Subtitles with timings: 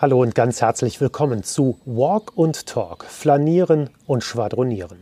[0.00, 4.96] Hallo und ganz herzlich willkommen zu Walk und Talk, Flanieren und Schwadronieren.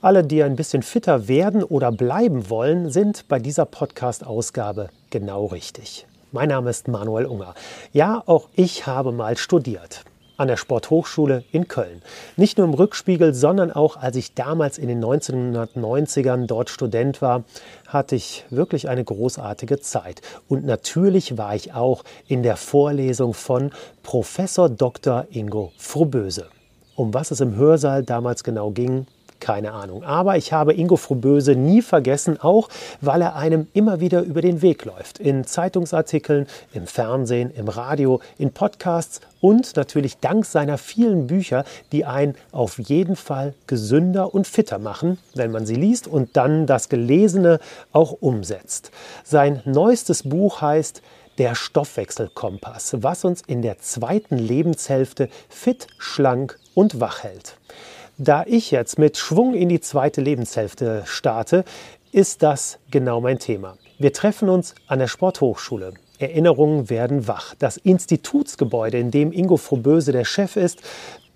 [0.00, 6.06] Alle, die ein bisschen fitter werden oder bleiben wollen, sind bei dieser Podcast-Ausgabe genau richtig.
[6.32, 7.54] Mein Name ist Manuel Unger.
[7.92, 10.04] Ja, auch ich habe mal studiert
[10.40, 12.00] an der Sporthochschule in Köln.
[12.36, 17.44] Nicht nur im Rückspiegel, sondern auch als ich damals in den 1990ern dort Student war,
[17.86, 20.22] hatte ich wirklich eine großartige Zeit.
[20.48, 23.70] Und natürlich war ich auch in der Vorlesung von
[24.02, 25.26] Professor Dr.
[25.30, 26.46] Ingo Froböse.
[26.96, 29.06] Um was es im Hörsaal damals genau ging,
[29.40, 30.04] keine Ahnung.
[30.04, 32.68] Aber ich habe Ingo Froböse nie vergessen, auch
[33.00, 35.18] weil er einem immer wieder über den Weg läuft.
[35.18, 42.04] In Zeitungsartikeln, im Fernsehen, im Radio, in Podcasts und natürlich dank seiner vielen Bücher, die
[42.04, 46.88] einen auf jeden Fall gesünder und fitter machen, wenn man sie liest und dann das
[46.88, 47.58] Gelesene
[47.92, 48.90] auch umsetzt.
[49.24, 51.02] Sein neuestes Buch heißt
[51.38, 57.56] der Stoffwechselkompass, was uns in der zweiten Lebenshälfte fit, schlank und wach hält.
[58.22, 61.64] Da ich jetzt mit Schwung in die zweite Lebenshälfte starte,
[62.12, 63.78] ist das genau mein Thema.
[63.98, 65.94] Wir treffen uns an der Sporthochschule.
[66.18, 67.54] Erinnerungen werden wach.
[67.58, 70.82] Das Institutsgebäude, in dem Ingo Froböse der Chef ist,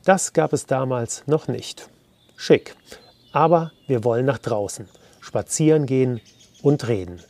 [0.05, 1.89] das gab es damals noch nicht.
[2.37, 2.77] Schick.
[3.33, 4.87] Aber wir wollen nach draußen.
[5.23, 6.21] Spazieren gehen
[6.61, 7.23] und reden.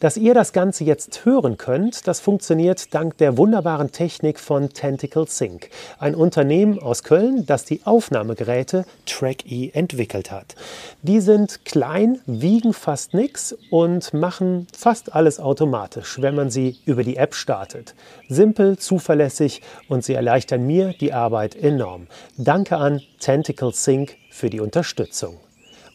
[0.00, 5.26] Dass ihr das Ganze jetzt hören könnt, das funktioniert dank der wunderbaren Technik von Tentacle
[5.26, 10.54] Sync, ein Unternehmen aus Köln, das die Aufnahmegeräte Track-E entwickelt hat.
[11.02, 17.02] Die sind klein, wiegen fast nichts und machen fast alles automatisch, wenn man sie über
[17.02, 17.96] die App startet.
[18.28, 22.06] Simpel, zuverlässig und sie erleichtern mir die Arbeit enorm.
[22.36, 25.38] Danke an Tentacle Sync für die Unterstützung.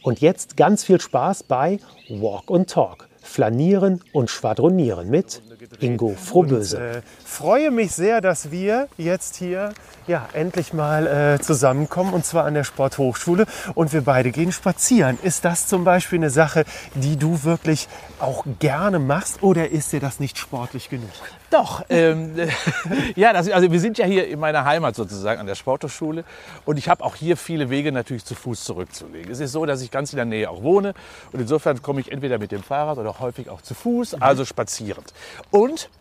[0.01, 1.79] Und jetzt ganz viel Spaß bei
[2.09, 3.07] Walk and Talk.
[3.23, 5.41] Flanieren und Schwadronieren mit
[5.79, 6.77] Ingo Frohböse.
[6.77, 9.71] Und, äh, freue mich sehr, dass wir jetzt hier
[10.05, 15.17] ja, endlich mal äh, zusammenkommen und zwar an der Sporthochschule und wir beide gehen spazieren.
[15.23, 17.88] Ist das zum Beispiel eine Sache, die du wirklich
[18.19, 21.09] auch gerne machst oder ist dir das nicht sportlich genug?
[21.53, 22.34] Doch, ähm,
[23.16, 26.24] ja, das, also wir sind ja hier in meiner Heimat sozusagen an der Sporthochschule
[26.66, 29.31] und ich habe auch hier viele Wege natürlich zu Fuß zurückzulegen.
[29.31, 30.96] Es ist so, dass ich ganz in der Nähe auch wohne
[31.31, 35.14] und insofern komme ich entweder mit dem Fahrrad oder häufig auch zu Fuß, also spazierend.
[35.52, 35.91] Und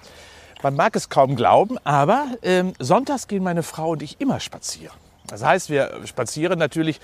[0.63, 5.02] man mag es kaum glauben, aber ähm, sonntags gehen meine Frau und ich immer spazieren.
[5.29, 7.01] Das heißt, wir spazieren natürlich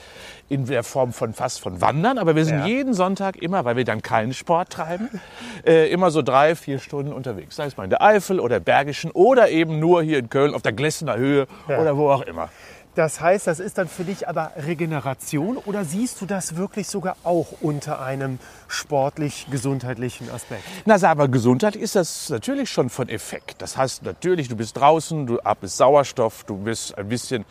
[0.49, 2.67] in der Form von fast von Wandern, aber wir sind ja.
[2.67, 5.09] jeden Sonntag immer, weil wir dann keinen Sport treiben,
[5.67, 7.57] äh, immer so drei, vier Stunden unterwegs.
[7.57, 10.63] Sei es mal in der Eifel oder Bergischen oder eben nur hier in Köln auf
[10.63, 11.79] der Glessener Höhe ja.
[11.79, 12.51] oder wo auch immer.
[12.99, 17.17] Das heißt, das ist dann für dich aber Regeneration oder siehst du das wirklich sogar
[17.23, 20.63] auch unter einem sportlich-gesundheitlichen Aspekt?
[20.87, 23.61] Na, aber Gesundheit ist das natürlich schon von Effekt.
[23.61, 27.45] Das heißt natürlich, du bist draußen, du atmest Sauerstoff, du bist ein bisschen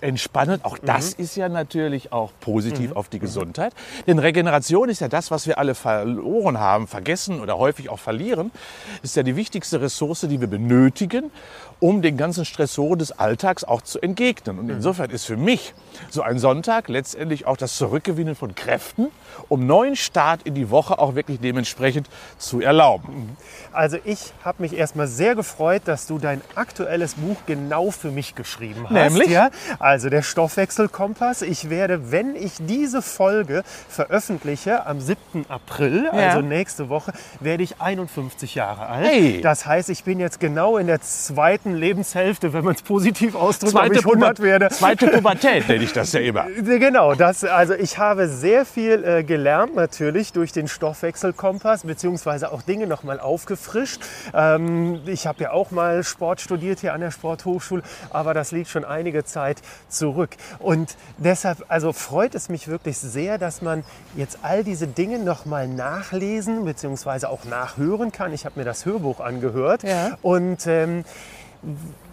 [0.00, 0.64] entspannend.
[0.64, 1.24] Auch das mhm.
[1.24, 2.96] ist ja natürlich auch positiv mhm.
[2.96, 3.20] auf die.
[3.20, 3.72] Gesundheit.
[4.06, 8.50] Denn Regeneration ist ja das, was wir alle verloren haben, vergessen oder häufig auch verlieren.
[9.02, 11.30] Ist ja die wichtigste Ressource, die wir benötigen,
[11.78, 14.58] um den ganzen Stressoren des Alltags auch zu entgegnen.
[14.58, 14.72] Und mhm.
[14.72, 15.74] insofern ist für mich
[16.08, 19.08] so ein Sonntag letztendlich auch das Zurückgewinnen von Kräften,
[19.48, 23.36] um neuen Start in die Woche auch wirklich dementsprechend zu erlauben.
[23.72, 28.34] Also ich habe mich erstmal sehr gefreut, dass du dein aktuelles Buch genau für mich
[28.34, 28.92] geschrieben hast.
[28.92, 29.30] Nämlich?
[29.30, 29.50] Ja?
[29.78, 31.42] Also der Stoffwechselkompass.
[31.42, 35.46] Ich werde, wenn ich diese Folge veröffentliche, am 7.
[35.48, 36.10] April, ja.
[36.10, 39.06] also nächste Woche, werde ich 51 Jahre alt.
[39.06, 39.40] Hey.
[39.40, 43.72] Das heißt, ich bin jetzt genau in der zweiten Lebenshälfte, wenn man es positiv ausdrückt,
[43.72, 44.68] zweite ob ich 100 werde.
[44.68, 46.46] Zweite Pubertät nenne ich das ja immer.
[46.80, 52.62] Genau, das, also ich habe sehr viel äh, gelernt natürlich durch den Stoffwechselkompass, beziehungsweise auch
[52.62, 54.02] Dinge nochmal aufgefrischt.
[54.34, 58.68] Ähm, ich habe ja auch mal Sport studiert hier an der Sporthochschule, aber das liegt
[58.68, 60.30] schon einige Zeit zurück.
[60.58, 63.84] Und deshalb, also freut es mich wirklich sehr, dass man
[64.16, 68.32] jetzt all diese Dinge nochmal nachlesen, beziehungsweise auch nachhören kann.
[68.32, 70.18] Ich habe mir das Hörbuch angehört ja.
[70.22, 71.04] und ähm,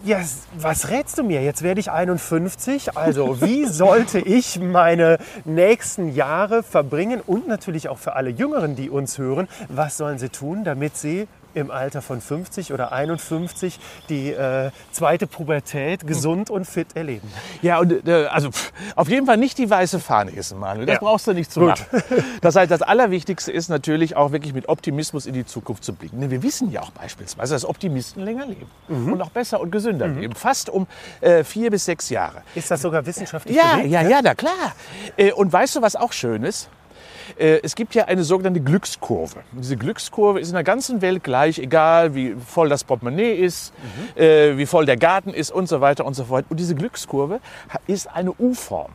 [0.04, 0.20] ja,
[0.54, 1.42] was rätst du mir?
[1.42, 2.96] Jetzt werde ich 51.
[2.96, 7.20] Also, wie sollte ich meine nächsten Jahre verbringen?
[7.26, 11.26] Und natürlich auch für alle Jüngeren, die uns hören, was sollen sie tun, damit sie
[11.60, 13.78] im Alter von 50 oder 51
[14.08, 17.30] die äh, zweite Pubertät gesund und fit erleben.
[17.62, 20.86] Ja, und äh, also pff, auf jeden Fall nicht die weiße Fahne essen, Manuel.
[20.86, 21.00] Das ja.
[21.00, 21.70] brauchst du nicht zu Gut.
[21.70, 21.86] machen.
[22.40, 26.20] Das heißt, das Allerwichtigste ist natürlich auch wirklich mit Optimismus in die Zukunft zu blicken.
[26.20, 29.12] Denn wir wissen ja auch beispielsweise, dass Optimisten länger leben mhm.
[29.12, 30.18] und auch besser und gesünder mhm.
[30.18, 30.34] leben.
[30.34, 30.86] Fast um
[31.20, 32.42] äh, vier bis sechs Jahre.
[32.54, 33.90] Ist das sogar wissenschaftlich ja, belegt?
[33.90, 34.74] Ja, ja, ja, klar.
[35.16, 36.68] Äh, und weißt du, was auch schön ist?
[37.36, 39.40] Äh, es gibt ja eine sogenannte Glückskurve.
[39.52, 43.72] Und diese Glückskurve ist in der ganzen Welt gleich, egal wie voll das Portemonnaie ist,
[44.16, 44.22] mhm.
[44.22, 46.46] äh, wie voll der Garten ist und so weiter und so fort.
[46.48, 47.40] Und diese Glückskurve
[47.86, 48.92] ist eine U-Form.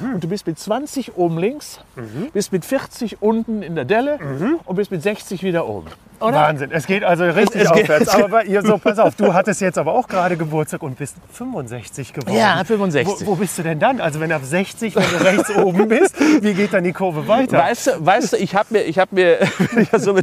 [0.00, 0.14] Mhm.
[0.14, 2.30] Und du bist mit 20 oben links, mhm.
[2.32, 4.60] bist mit 40 unten in der Delle mhm.
[4.64, 5.90] und bist mit 60 wieder oben.
[6.20, 6.36] Oder?
[6.36, 8.14] Wahnsinn, es geht also richtig es, es aufwärts.
[8.14, 11.16] Geht, aber ihr, so, pass auf, du hattest jetzt aber auch gerade Geburtstag und bist
[11.32, 12.36] 65 geworden.
[12.36, 13.26] Ja, 65.
[13.26, 14.00] Wo, wo bist du denn dann?
[14.00, 17.26] Also wenn du ab 60, wenn du rechts oben bist, wie geht dann die Kurve
[17.26, 17.58] weiter?
[17.58, 19.38] Weißt du, weißt du ich habe mir, ich habe mir,
[19.98, 20.16] so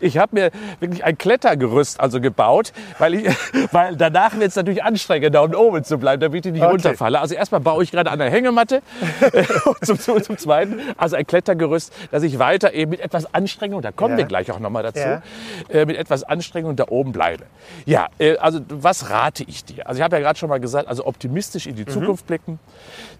[0.00, 3.36] ich habe mir wirklich ein Klettergerüst also gebaut, weil, ich,
[3.72, 6.70] weil danach wird es natürlich anstrengend, da unten oben zu bleiben, damit ich nicht okay.
[6.70, 7.20] runterfalle.
[7.20, 8.80] Also erstmal baue ich gerade an der Hängematte
[9.82, 13.92] zum, zum, zum, Zweiten, also ein Klettergerüst, dass ich weiter eben mit etwas Anstrengung, da
[13.92, 14.18] kommen ja.
[14.18, 15.22] wir gleich auch nochmal dazu, ja
[15.68, 17.44] äh, mit etwas Anstrengung da oben bleibe.
[17.84, 19.86] Ja, äh, also was rate ich dir?
[19.86, 21.88] Also ich habe ja gerade schon mal gesagt, also optimistisch in die mhm.
[21.88, 22.58] Zukunft blicken.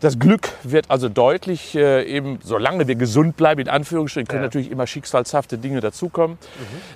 [0.01, 4.47] Das Glück wird also deutlich äh, eben, solange wir gesund bleiben, in Anführungsstrichen, können ja.
[4.47, 6.39] natürlich immer schicksalshafte Dinge dazukommen,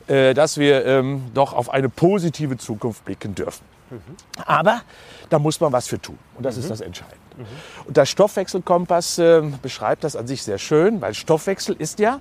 [0.08, 0.14] mhm.
[0.14, 3.64] äh, dass wir ähm, doch auf eine positive Zukunft blicken dürfen.
[3.90, 4.00] Mhm.
[4.44, 4.82] Aber
[5.28, 6.19] da muss man was für tun.
[6.37, 6.62] Und das mhm.
[6.62, 7.19] ist das Entscheidende.
[7.37, 7.44] Mhm.
[7.87, 12.20] Und der Stoffwechselkompass äh, beschreibt das an sich sehr schön, weil Stoffwechsel ist ja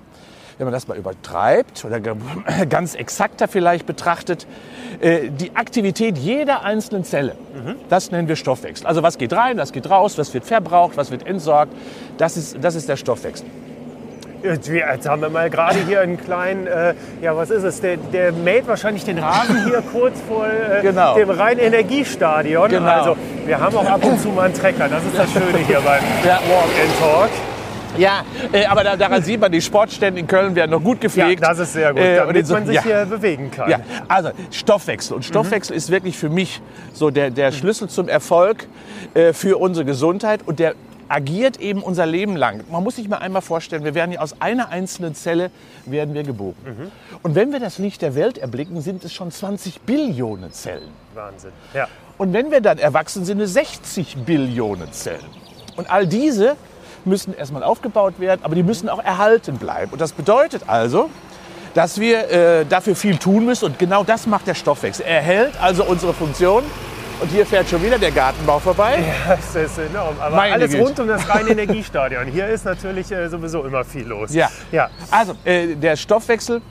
[0.58, 2.00] wenn man das mal übertreibt oder
[2.70, 4.48] ganz exakter vielleicht betrachtet,
[5.02, 7.36] äh, die Aktivität jeder einzelnen Zelle.
[7.54, 7.76] Mhm.
[7.90, 8.88] Das nennen wir Stoffwechsel.
[8.88, 11.74] Also was geht rein, was geht raus, was wird verbraucht, was wird entsorgt.
[12.18, 13.48] Das ist, das ist der Stoffwechsel.
[14.46, 18.32] Jetzt haben wir mal gerade hier einen kleinen, äh, ja was ist es, der, der
[18.32, 21.16] mäht wahrscheinlich den Rasen hier kurz vor äh, genau.
[21.16, 22.70] dem Rhein-Energiestadion.
[22.70, 22.90] Genau.
[22.90, 25.80] Also wir haben auch ab und zu mal einen Trecker, das ist das Schöne hier
[25.82, 26.40] beim ja.
[26.50, 27.30] Walk and Talk.
[27.98, 31.42] Ja, äh, aber da, daran sieht man, die Sportstätten in Köln werden noch gut gepflegt.
[31.42, 32.84] Ja, das ist sehr gut, äh, damit so, man sich ja.
[32.84, 33.70] hier bewegen kann.
[33.70, 35.16] Ja, also Stoffwechsel.
[35.16, 35.78] Und Stoffwechsel mhm.
[35.78, 36.62] ist wirklich für mich
[36.94, 38.68] so der, der Schlüssel zum Erfolg
[39.14, 40.42] äh, für unsere Gesundheit.
[40.46, 40.76] Und der
[41.08, 42.64] agiert eben unser Leben lang.
[42.70, 45.52] Man muss sich mal einmal vorstellen, wir werden ja aus einer einzelnen Zelle
[45.86, 46.56] werden wir geboren.
[46.66, 46.92] Mhm.
[47.22, 50.90] Und wenn wir das Licht der Welt erblicken, sind es schon 20 Billionen Zellen.
[51.14, 51.52] Wahnsinn.
[51.74, 51.88] Ja.
[52.18, 55.26] Und wenn wir dann erwachsen sind, es 60 Billionen Zellen.
[55.76, 56.56] Und all diese
[57.04, 59.92] müssen erstmal aufgebaut werden, aber die müssen auch erhalten bleiben.
[59.92, 61.10] Und das bedeutet also,
[61.74, 63.66] dass wir äh, dafür viel tun müssen.
[63.66, 65.06] Und genau das macht der Stoffwechsel.
[65.06, 66.64] Er hält also unsere Funktion.
[67.22, 69.00] Und hier fährt schon wieder der Gartenbau vorbei.
[69.28, 70.16] Ja, das ist enorm.
[70.20, 70.84] Aber Meine alles Güte.
[70.84, 72.26] rund um das reine Energiestadion.
[72.28, 74.34] Hier ist natürlich äh, sowieso immer viel los.
[74.34, 74.50] Ja.
[74.72, 74.90] ja.
[75.12, 76.62] Also äh, der Stoffwechsel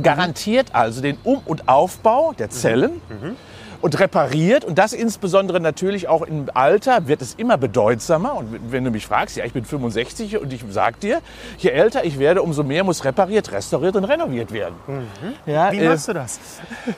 [0.00, 3.00] garantiert also den Um- und Aufbau der Zellen.
[3.08, 3.28] Mhm.
[3.28, 3.36] Mhm
[3.84, 4.64] und repariert.
[4.64, 8.34] Und das insbesondere natürlich auch im Alter wird es immer bedeutsamer.
[8.34, 11.20] Und wenn du mich fragst, ja, ich bin 65 und ich sag dir,
[11.58, 14.74] je älter ich werde, umso mehr muss repariert, restauriert und renoviert werden.
[14.86, 15.34] Mhm.
[15.44, 16.40] Ja, Wie machst äh, du das?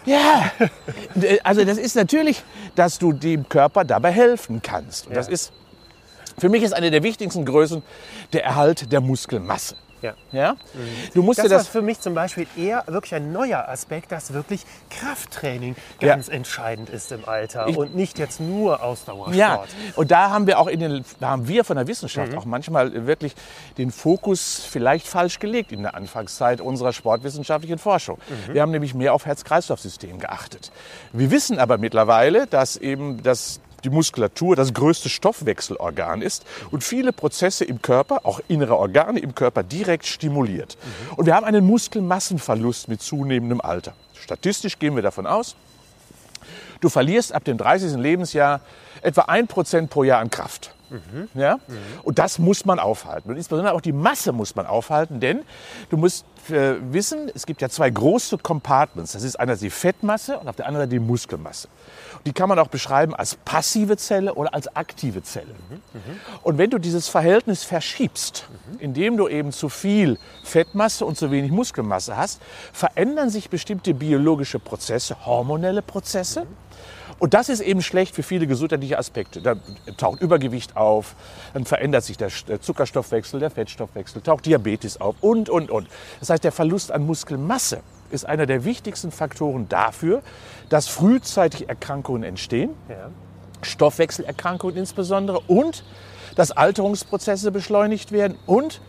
[0.04, 0.52] Ja,
[1.42, 2.44] also das ist natürlich,
[2.76, 5.08] dass du dem Körper dabei helfen kannst.
[5.08, 5.18] Und ja.
[5.18, 5.52] das ist,
[6.38, 7.82] für mich ist eine der wichtigsten Größen
[8.32, 9.74] der Erhalt der Muskelmasse.
[10.06, 10.14] Ja.
[10.32, 10.52] ja?
[10.52, 10.58] Mhm.
[11.14, 14.32] Du musst das, das war für mich zum Beispiel eher wirklich ein neuer Aspekt, dass
[14.32, 16.34] wirklich Krafttraining ganz ja.
[16.34, 19.36] entscheidend ist im Alter ich, und nicht jetzt nur Ausdauersport.
[19.36, 19.64] Ja,
[19.96, 22.38] und da haben wir auch in den, da haben wir von der Wissenschaft mhm.
[22.38, 23.34] auch manchmal wirklich
[23.78, 28.18] den Fokus vielleicht falsch gelegt in der Anfangszeit unserer sportwissenschaftlichen Forschung.
[28.28, 28.54] Mhm.
[28.54, 30.70] Wir haben nämlich mehr auf Herz-Kreislauf-System geachtet.
[31.12, 37.12] Wir wissen aber mittlerweile, dass eben das die Muskulatur das größte Stoffwechselorgan ist und viele
[37.12, 40.76] Prozesse im Körper, auch innere Organe im Körper, direkt stimuliert.
[41.16, 43.94] Und wir haben einen Muskelmassenverlust mit zunehmendem Alter.
[44.20, 45.54] Statistisch gehen wir davon aus,
[46.80, 47.94] du verlierst ab dem 30.
[47.94, 48.60] Lebensjahr
[49.02, 50.75] etwa 1% pro Jahr an Kraft.
[50.90, 51.28] Mhm.
[51.34, 51.56] Ja?
[51.56, 51.76] Mhm.
[52.02, 53.30] Und das muss man aufhalten.
[53.30, 55.42] Und insbesondere auch die Masse muss man aufhalten, denn
[55.90, 59.12] du musst äh, wissen, es gibt ja zwei große Compartments.
[59.12, 61.68] Das ist einerseits die Fettmasse und auf der anderen Seite die Muskelmasse.
[62.24, 65.54] Die kann man auch beschreiben als passive Zelle oder als aktive Zelle.
[66.42, 71.50] Und wenn du dieses Verhältnis verschiebst, indem du eben zu viel Fettmasse und zu wenig
[71.50, 72.40] Muskelmasse hast,
[72.72, 76.46] verändern sich bestimmte biologische Prozesse, hormonelle Prozesse.
[77.18, 79.40] Und das ist eben schlecht für viele gesundheitliche Aspekte.
[79.40, 79.54] Da
[79.96, 81.14] taucht Übergewicht auf,
[81.54, 82.30] dann verändert sich der
[82.60, 85.88] Zuckerstoffwechsel, der Fettstoffwechsel, taucht Diabetes auf und, und, und.
[86.20, 87.80] Das heißt, der Verlust an Muskelmasse
[88.10, 90.22] ist einer der wichtigsten Faktoren dafür,
[90.68, 93.10] dass frühzeitig Erkrankungen entstehen, ja.
[93.62, 95.84] Stoffwechselerkrankungen insbesondere und
[96.34, 98.80] dass Alterungsprozesse beschleunigt werden und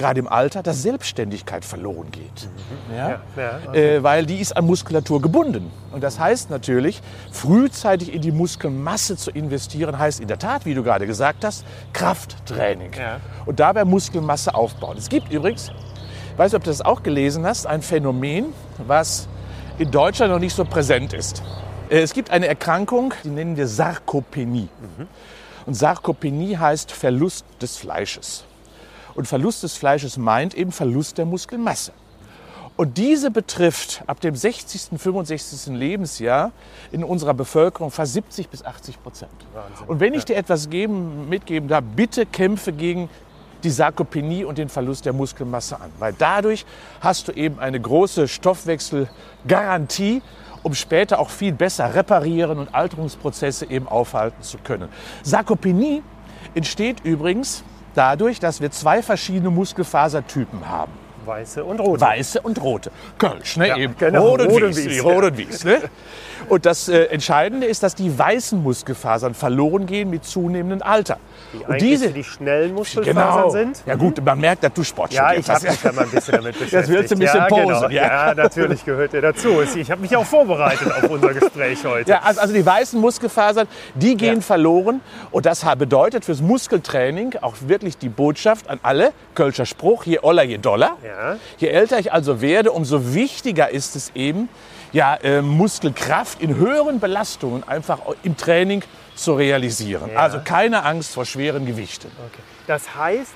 [0.00, 2.48] gerade im Alter, dass Selbstständigkeit verloren geht.
[2.88, 2.96] Mhm.
[2.96, 3.08] Ja?
[3.08, 3.96] Ja, ja, okay.
[3.96, 5.70] äh, weil die ist an Muskulatur gebunden.
[5.92, 10.74] Und das heißt natürlich, frühzeitig in die Muskelmasse zu investieren, heißt in der Tat, wie
[10.74, 12.90] du gerade gesagt hast, Krafttraining.
[13.46, 14.96] Und dabei Muskelmasse aufbauen.
[14.98, 15.70] Es gibt übrigens
[16.40, 19.28] weiß nicht, ob du das auch gelesen hast, ein Phänomen, was
[19.78, 21.42] in Deutschland noch nicht so präsent ist.
[21.90, 24.70] Äh, es gibt eine Erkrankung, die nennen wir Sarkopenie.
[25.66, 28.44] Und Sarkopenie heißt Verlust des Fleisches.
[29.20, 31.92] Und Verlust des Fleisches meint eben Verlust der Muskelmasse.
[32.78, 35.74] Und diese betrifft ab dem 60., 65.
[35.74, 36.52] Lebensjahr
[36.90, 39.30] in unserer Bevölkerung fast 70 bis 80 Prozent.
[39.86, 43.10] Und wenn ich dir etwas geben, mitgeben darf, bitte kämpfe gegen
[43.62, 45.90] die Sarkopenie und den Verlust der Muskelmasse an.
[45.98, 46.64] Weil dadurch
[47.02, 50.22] hast du eben eine große Stoffwechselgarantie,
[50.62, 54.88] um später auch viel besser reparieren und Alterungsprozesse eben aufhalten zu können.
[55.22, 56.02] Sarkopenie
[56.54, 60.92] entsteht übrigens dadurch, dass wir zwei verschiedene Muskelfasertypen haben.
[61.26, 62.00] Weiße und rote.
[62.00, 62.90] Weiße und rote.
[63.18, 63.68] Kölsch, ne?
[63.68, 63.94] Ja, eben.
[63.98, 64.28] genau.
[64.28, 64.88] Rot und Wies.
[64.88, 65.28] Wies, Rot ja.
[65.28, 65.78] und Wies ne?
[66.48, 71.18] Und das äh, Entscheidende ist, dass die weißen Muskelfasern verloren gehen mit zunehmendem Alter.
[71.52, 73.50] Die und diese, die schnellen Muskelfasern genau.
[73.50, 73.82] sind.
[73.86, 76.34] Ja gut, man merkt, dass du Sport Ja, ich habe mich da mal ein bisschen
[76.34, 76.72] damit beschäftigt.
[76.72, 77.88] Jetzt willst du ein bisschen ja, posen, Genau.
[77.90, 78.28] ja.
[78.28, 78.34] Ja.
[78.34, 79.62] natürlich gehört der dazu.
[79.76, 82.10] Ich habe mich auch vorbereitet auf unser Gespräch heute.
[82.10, 84.40] Ja, also, also die weißen Muskelfasern, die gehen Ja.
[84.40, 85.00] verloren.
[85.30, 90.42] Und das bedeutet fürs Muskeltraining auch wirklich die Botschaft an alle, Kölscher Spruch, je oller,
[90.42, 90.96] je doller.
[91.04, 91.19] Ja.
[91.58, 94.48] Je älter ich also werde, umso wichtiger ist es eben,
[94.92, 98.82] ja, äh, Muskelkraft in höheren Belastungen einfach im Training
[99.14, 100.10] zu realisieren.
[100.12, 100.18] Ja.
[100.20, 102.08] Also keine Angst vor schweren Gewichten.
[102.26, 102.42] Okay.
[102.66, 103.32] Das heißt,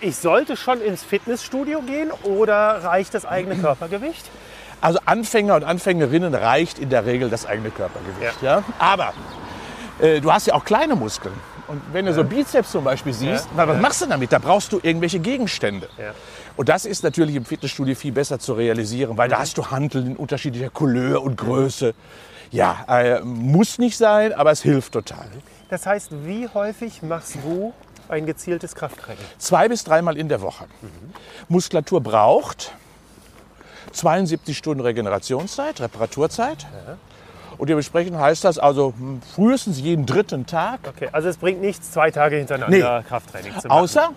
[0.00, 4.24] ich sollte schon ins Fitnessstudio gehen oder reicht das eigene Körpergewicht?
[4.80, 8.42] Also Anfänger und Anfängerinnen reicht in der Regel das eigene Körpergewicht.
[8.42, 8.64] Ja.
[8.78, 9.12] Aber
[10.00, 11.34] äh, du hast ja auch kleine Muskeln.
[11.68, 13.66] Und wenn du so Bizeps zum Beispiel siehst, Ja.
[13.66, 13.80] was Ja.
[13.80, 14.32] machst du damit?
[14.32, 15.88] Da brauchst du irgendwelche Gegenstände.
[16.52, 16.56] Ja.
[16.56, 20.06] Und das ist natürlich im Fitnessstudio viel besser zu realisieren, weil da hast du Hanteln
[20.06, 21.94] in unterschiedlicher Couleur und Größe.
[22.50, 25.26] Ja, äh, muss nicht sein, aber es hilft total.
[25.70, 27.72] Das heißt, wie häufig machst du
[28.08, 29.24] ein gezieltes Krafttraining?
[29.38, 30.66] Zwei bis dreimal in der Woche.
[31.48, 32.72] Muskulatur braucht
[33.92, 36.66] 72 Stunden Regenerationszeit, Reparaturzeit.
[37.58, 40.80] Und dementsprechend heißt das also hm, frühestens jeden dritten Tag.
[40.88, 43.80] Okay, also es bringt nichts, zwei Tage hintereinander Krafttraining zu machen.
[43.80, 44.10] Außer,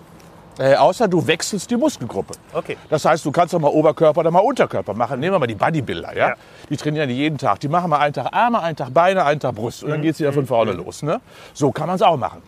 [0.60, 2.34] äh, außer du wechselst die Muskelgruppe.
[2.54, 2.78] Okay.
[2.90, 5.20] Das heißt, du kannst auch mal Oberkörper oder mal Unterkörper machen.
[5.20, 6.16] Nehmen wir mal die Bodybuilder.
[6.16, 6.30] Ja?
[6.30, 6.36] Ja.
[6.70, 7.60] Die trainieren jeden Tag.
[7.60, 9.84] Die machen mal einen Tag Arme, einen Tag Beine, einen Tag Brust.
[9.84, 11.04] Und dann geht es wieder von vorne los.
[11.04, 11.20] Ne?
[11.54, 12.42] So kann man es auch machen.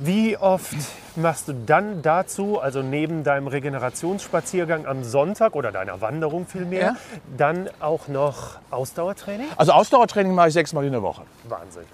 [0.00, 0.74] Wie oft
[1.14, 6.96] machst du dann dazu, also neben deinem Regenerationsspaziergang am Sonntag oder deiner Wanderung vielmehr, Ja.
[7.36, 9.46] dann auch noch Ausdauertraining?
[9.56, 11.22] Also Ausdauertraining mache ich sechsmal in der Woche.
[11.48, 11.84] Wahnsinn.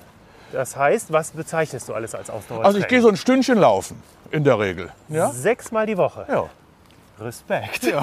[0.53, 2.65] Das heißt, was bezeichnest du alles als Ausdauertraining?
[2.67, 4.91] Also ich gehe so ein Stündchen laufen, in der Regel.
[5.09, 5.31] Ja?
[5.31, 6.27] Sechsmal die Woche.
[6.29, 6.45] Ja.
[7.21, 7.93] Respekt.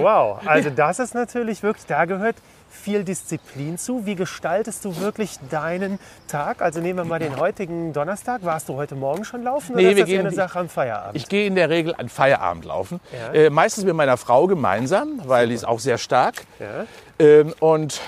[0.00, 2.36] Wow, also das ist natürlich wirklich, da gehört
[2.70, 4.06] viel Disziplin zu.
[4.06, 6.62] Wie gestaltest du wirklich deinen Tag?
[6.62, 8.44] Also nehmen wir mal den heutigen Donnerstag.
[8.44, 10.58] Warst du heute Morgen schon laufen Nee, oder ist wir das eher gehen- eine Sache
[10.60, 11.16] am Feierabend?
[11.16, 13.00] Ich gehe in der Regel an Feierabend laufen.
[13.12, 13.32] Ja.
[13.32, 16.44] Äh, meistens mit meiner Frau gemeinsam, weil die ist auch sehr stark.
[16.60, 16.86] ja.
[17.18, 18.00] Ähm, und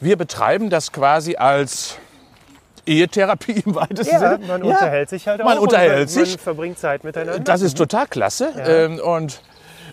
[0.00, 1.96] wir betreiben das quasi als
[2.86, 4.46] Ehetherapie im weitesten ja, Sinne.
[4.46, 4.74] man Ja.
[4.74, 5.44] unterhält sich halt auch.
[5.44, 6.30] Man unterhält man, sich.
[6.30, 7.40] Man verbringt Zeit miteinander.
[7.40, 8.52] Das ist total klasse.
[8.58, 9.42] Ähm, und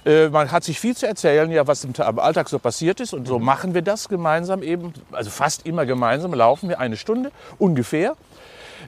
[0.06, 3.14] äh, man hat sich viel zu erzählen, ja, was im, am Alltag so passiert ist.
[3.14, 7.32] Und so machen wir das gemeinsam eben, also fast immer gemeinsam laufen wir eine Stunde
[7.58, 8.16] ungefähr.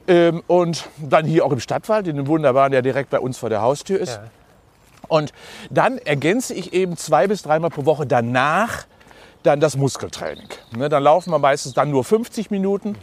[0.08, 3.50] Ähm, und dann hier auch im Stadtwald, in dem wunderbaren, der direkt bei uns vor
[3.50, 4.14] der Haustür ist.
[4.14, 4.24] Ja.
[5.08, 5.32] Und
[5.70, 8.86] dann ergänze ich eben zwei bis dreimal pro Woche danach
[9.42, 10.48] dann das Muskeltraining.
[10.76, 12.98] Ne, dann laufen wir meistens dann nur 50 Minuten äh,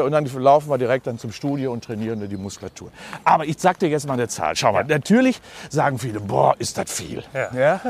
[0.00, 2.90] und dann laufen wir direkt dann zum Studio und trainieren die Muskulatur.
[3.24, 4.56] Aber ich sag dir jetzt mal eine Zahl.
[4.56, 7.22] Schau mal, natürlich sagen viele, boah, ist das viel.
[7.54, 7.80] Ja.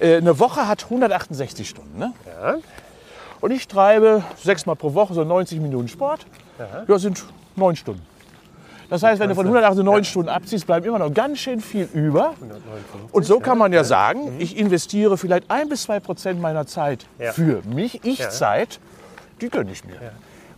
[0.00, 1.98] Äh, eine Woche hat 168 Stunden.
[1.98, 2.12] Ne?
[2.26, 2.56] Ja.
[3.40, 6.26] Und ich treibe sechsmal pro Woche so 90 Minuten Sport.
[6.88, 7.24] Ja, sind
[7.56, 8.04] neun Stunden.
[8.90, 12.34] Das heißt, wenn du von 198 Stunden abziehst, bleibt immer noch ganz schön viel über.
[13.12, 17.06] Und so kann man ja sagen, ich investiere vielleicht ein bis zwei Prozent meiner Zeit
[17.18, 17.32] Ja.
[17.32, 18.80] für mich, Ich-Zeit,
[19.40, 19.96] die gönne ich mir.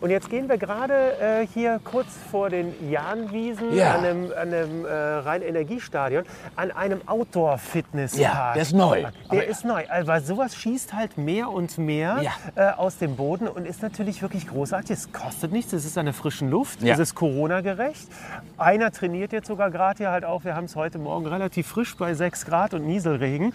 [0.00, 3.96] Und jetzt gehen wir gerade äh, hier kurz vor den Jahnwiesen Ja.
[3.96, 6.24] an einem, an einem äh, Rhein-Energiestadion
[6.56, 8.22] an einem Outdoor-Fitnesspark.
[8.22, 9.04] Ja, der ist neu.
[9.30, 12.30] Der ist neu, weil sowas schießt halt mehr und mehr Ja.
[12.54, 14.90] äh, aus dem Boden und ist natürlich wirklich großartig.
[14.90, 16.94] Es kostet nichts, es ist an der frischen Luft, Ja.
[16.94, 18.08] es ist Corona-gerecht.
[18.56, 21.94] Einer trainiert jetzt sogar gerade hier halt auch, wir haben es heute Morgen relativ frisch
[21.96, 23.52] bei 6 Grad und Nieselregen.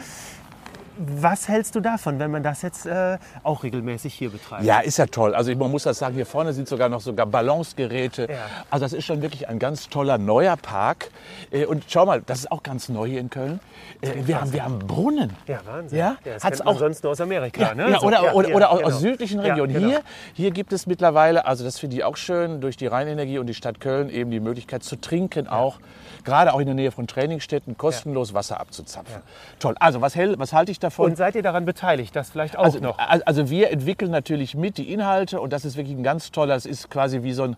[0.98, 4.64] Was hältst du davon, wenn man das jetzt äh, auch regelmäßig hier betreibt?
[4.64, 5.36] Ja, ist ja toll.
[5.36, 8.28] Also ich- man muss das sagen, hier vorne sind sogar noch sogar Balancegeräte.
[8.30, 8.38] Ja.
[8.70, 11.12] Also das ist schon wirklich ein ganz toller neuer Park.
[11.52, 13.60] Äh, Und schau mal, das ist auch ganz neu hier in Köln.
[14.02, 15.36] Äh, Wir haben, wir haben Brunnen.
[15.48, 15.98] Ja, Wahnsinn.
[16.00, 16.16] Ja?
[16.24, 17.60] das Hat's auch- sonst nur aus Amerika.
[17.62, 17.90] Ja, ne?
[17.92, 18.90] ja, oder, ja, oder, ja, oder aus genau.
[18.98, 19.74] südlichen Ja, Regionen.
[19.74, 19.88] genau.
[19.90, 20.02] Hier,
[20.34, 23.54] hier gibt es mittlerweile, also das finde ich auch schön, durch die Rheinenergie und die
[23.54, 25.78] Stadt Köln eben die Möglichkeit zu trinken auch.
[26.24, 29.22] Gerade auch in der Nähe von Trainingsstätten kostenlos Wasser abzuzapfen.
[29.60, 29.76] Toll.
[29.80, 31.12] Also was, hält- was halte ich davon.
[31.12, 32.16] Und seid ihr daran beteiligt?
[32.16, 32.98] Das vielleicht auch Also, noch.
[32.98, 36.66] also wir entwickeln natürlich mit die Inhalte und das ist wirklich ein ganz toller, es
[36.66, 37.56] ist quasi wie so ein,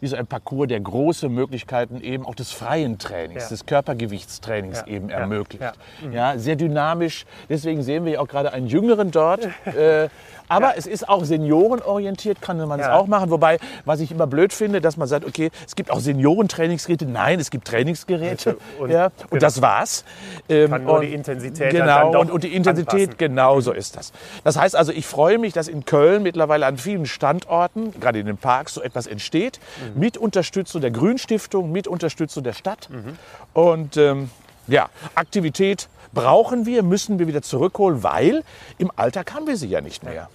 [0.00, 3.48] wie so ein Parcours, der große Möglichkeiten eben auch des freien Trainings, Ja.
[3.50, 5.62] des Körpergewichtstrainings Ja, eben ja, ermöglicht.
[5.62, 6.10] ja.
[6.12, 6.38] Ja.
[6.38, 7.26] sehr dynamisch.
[7.48, 9.44] Deswegen sehen wir ja auch gerade einen Jüngeren dort.
[9.66, 10.08] äh,
[10.50, 12.94] aber es ist auch seniorenorientiert, kann man es Ja.
[12.96, 13.30] auch machen.
[13.30, 17.06] Wobei, was ich immer blöd finde, dass man sagt, okay, es gibt auch Seniorentrainingsgeräte.
[17.06, 18.56] Nein, es gibt Trainingsgeräte.
[18.78, 19.40] Und- ja, und genau.
[19.40, 20.04] das war's.
[20.48, 23.18] Ähm, Kann nur und- die Intensität genau, und, und die Intensität, anpassen.
[23.18, 24.12] genau so ist das.
[24.44, 28.26] Das heißt also, ich freue mich, dass in Köln mittlerweile an vielen Standorten, gerade in
[28.26, 29.60] den Parks, so etwas entsteht,
[29.94, 30.00] Mhm.
[30.00, 32.88] mit Unterstützung der Grünstiftung, mit Unterstützung der Stadt.
[32.90, 33.16] Mhm.
[33.52, 34.30] Und ähm,
[34.66, 38.42] ja, Aktivität brauchen wir, müssen wir wieder zurückholen, weil
[38.78, 40.28] im Alltag haben wir sie ja nicht mehr.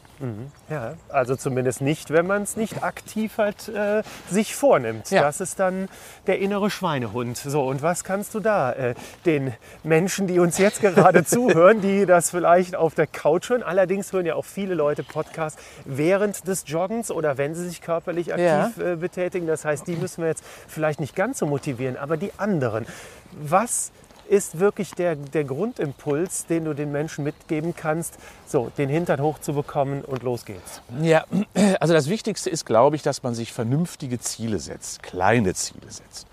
[0.70, 5.12] Ja, also zumindest nicht, wenn man es nicht aktiv halt, äh, sich vornimmt.
[5.12, 5.22] Ja.
[5.24, 5.90] Das ist dann
[6.28, 7.38] der innere Schweinehund.
[7.38, 8.96] So, und was kannst du da äh,
[9.26, 9.54] den
[9.84, 14.26] Menschen, die uns jetzt gerade zuhören, die das vielleicht auf der Couch hören, allerdings hören
[14.26, 18.96] ja auch viele Leute Podcasts während des Joggens oder wenn sie sich körperlich aktiv äh,
[18.96, 19.48] betätigen.
[19.48, 22.86] Das heißt, die müssen wir jetzt vielleicht nicht ganz so motivieren, aber die anderen.
[23.32, 23.92] Was
[24.28, 30.04] ist wirklich der, der Grundimpuls, den du den Menschen mitgeben kannst, so den Hintern hochzubekommen
[30.04, 30.82] und los geht's.
[31.02, 31.26] Ja,
[31.80, 36.28] also das Wichtigste ist, glaube ich, dass man sich vernünftige Ziele setzt, kleine Ziele setzt.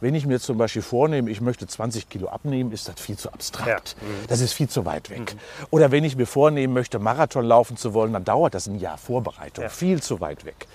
[0.00, 3.30] Wenn ich mir zum Beispiel vornehme, ich möchte 20 Kilo abnehmen, ist das viel zu
[3.32, 3.96] abstrakt.
[4.00, 4.06] Ja.
[4.28, 5.36] Das ist viel zu weit weg.
[5.70, 8.96] Oder wenn ich mir vornehmen möchte, Marathon laufen zu wollen, dann dauert das ein Jahr
[8.96, 9.64] Vorbereitung.
[9.64, 9.68] Ja.
[9.68, 10.66] Viel zu weit weg.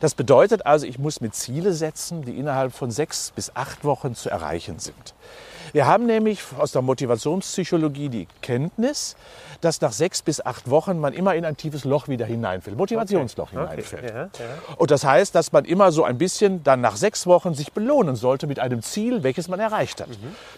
[0.00, 4.14] Das bedeutet also, ich muss mir Ziele setzen, die innerhalb von sechs bis acht Wochen
[4.14, 5.14] zu erreichen sind.
[5.72, 9.16] Wir haben nämlich aus der Motivationspsychologie die Kenntnis,
[9.60, 13.52] dass nach sechs bis acht Wochen man immer in ein tiefes Loch wieder hineinfällt, Motivationsloch
[13.52, 13.60] Okay.
[13.68, 14.10] hineinfällt.
[14.10, 14.30] Ja, ja.
[14.76, 18.16] Und das heißt, dass man immer so ein bisschen dann nach sechs Wochen sich belohnen
[18.16, 20.08] sollte mit einem Ziel, welches man erreicht hat.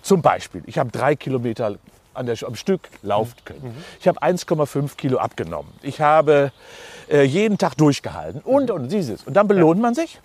[0.03, 1.77] Zum Beispiel, ich habe drei Kilometer
[2.15, 3.83] an der, am Stück laufen können.
[4.01, 5.73] Ich habe 1,5 Kilo abgenommen.
[5.83, 6.53] Ich habe
[7.13, 9.23] äh, jeden Tag durchgehalten und, und dieses.
[9.25, 10.19] Und dann belohnt man sich.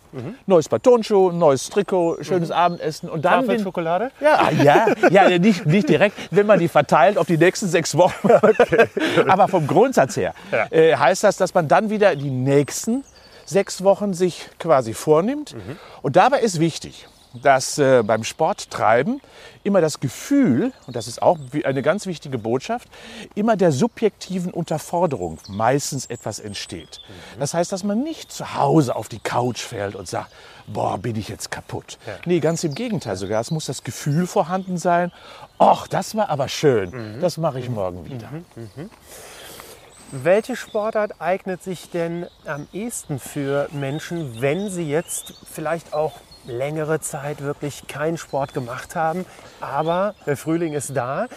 [0.45, 4.09] Neues Paar Turnschuhe, neues Trikot, schönes Abendessen und dann den, Schokolade?
[4.19, 7.95] ja, ah, ja, ja nicht, nicht direkt, wenn man die verteilt auf die nächsten sechs
[7.97, 8.29] Wochen.
[9.27, 10.65] Aber vom Grundsatz her Ja.
[10.71, 13.03] äh, heißt das, dass man dann wieder die nächsten
[13.45, 15.55] sechs Wochen sich quasi vornimmt.
[16.01, 17.07] Und dabei ist wichtig,
[17.41, 19.21] dass äh, beim Sporttreiben
[19.63, 22.87] immer das Gefühl, und das ist auch eine ganz wichtige Botschaft,
[23.35, 27.01] immer der subjektiven Unterforderung meistens etwas entsteht.
[27.39, 30.31] Das heißt, dass man nicht zu Hause auf die Couch fällt und sagt,
[30.67, 31.97] boah, bin ich jetzt kaputt.
[32.25, 33.41] Nee, ganz im Gegenteil sogar.
[33.41, 35.11] Es muss das Gefühl vorhanden sein,
[35.59, 38.29] ach, das war aber schön, das mache ich morgen wieder.
[40.11, 46.13] Welche Sportart eignet sich denn am ehesten für Menschen, wenn sie jetzt vielleicht auch
[46.47, 49.25] längere Zeit wirklich keinen Sport gemacht haben,
[49.61, 51.27] aber der Frühling ist da,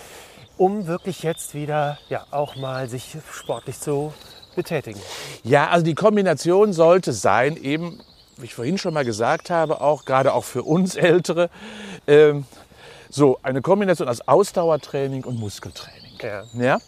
[0.56, 4.12] um wirklich jetzt wieder ja, auch mal sich sportlich zu
[4.54, 5.00] betätigen?
[5.42, 8.00] Ja, also die Kombination sollte sein, eben,
[8.36, 11.50] wie ich vorhin schon mal gesagt habe, auch gerade auch für uns Ältere,
[12.06, 12.46] ähm,
[13.08, 16.18] so eine Kombination aus Ausdauertraining und Muskeltraining.
[16.20, 16.44] Ja.
[16.54, 16.78] Ja?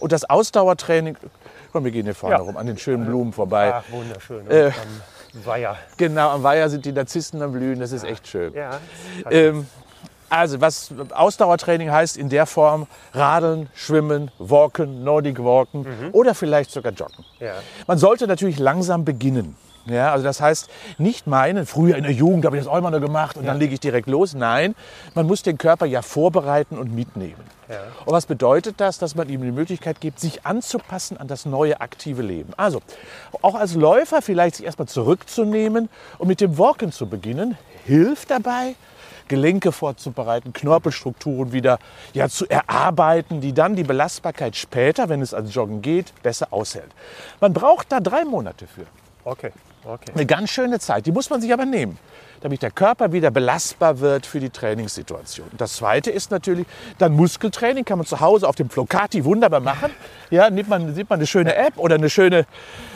[0.00, 1.16] Und das Ausdauertraining,
[1.72, 2.42] komm, wir gehen hier vorne Ja.
[2.42, 3.72] rum, an den schönen Blumen vorbei.
[3.74, 4.50] Ach, wunderschön.
[4.50, 4.72] Äh.
[5.32, 5.76] Weiher.
[5.96, 8.52] Genau, am Weiher sind die Narzissen am Blühen, das ist echt schön.
[8.54, 8.80] Ja.
[9.30, 9.66] Ähm,
[10.28, 16.92] also was Ausdauertraining heißt in der Form Radeln, Schwimmen, Walken, Nordic Walken oder vielleicht sogar
[16.92, 17.24] Joggen.
[17.38, 17.54] Ja.
[17.86, 19.56] Man sollte natürlich langsam beginnen.
[19.86, 22.90] Ja, also das heißt, nicht meinen, früher in der Jugend habe ich das auch immer
[22.90, 24.34] nur gemacht und dann lege ich direkt los.
[24.34, 24.74] Nein,
[25.14, 27.42] man muss den Körper ja vorbereiten und mitnehmen.
[27.68, 27.80] Ja.
[28.04, 28.98] Und was bedeutet das?
[28.98, 32.52] Dass man ihm die Möglichkeit gibt, sich anzupassen an das neue aktive Leben.
[32.56, 32.80] Also
[33.40, 38.76] auch als Läufer vielleicht sich erstmal zurückzunehmen und mit dem Walken zu beginnen, hilft dabei,
[39.28, 41.78] Gelenke vorzubereiten, Knorpelstrukturen wieder
[42.12, 46.90] ja, zu erarbeiten, die dann die Belastbarkeit später, wenn es ans Joggen geht, besser aushält.
[47.40, 48.86] Man braucht da drei Monate für.
[49.24, 49.52] Okay.
[49.84, 50.12] Okay.
[50.14, 51.98] Eine ganz schöne Zeit, die muss man sich aber nehmen,
[52.40, 55.48] damit der Körper wieder belastbar wird für die Trainingssituation.
[55.50, 56.66] Und Das zweite ist natürlich
[56.98, 59.90] dann Muskeltraining, kann man zu Hause auf dem Flocati wunderbar machen.
[60.30, 62.46] Ja, nimmt man, nimmt man eine schöne App oder eine schöne,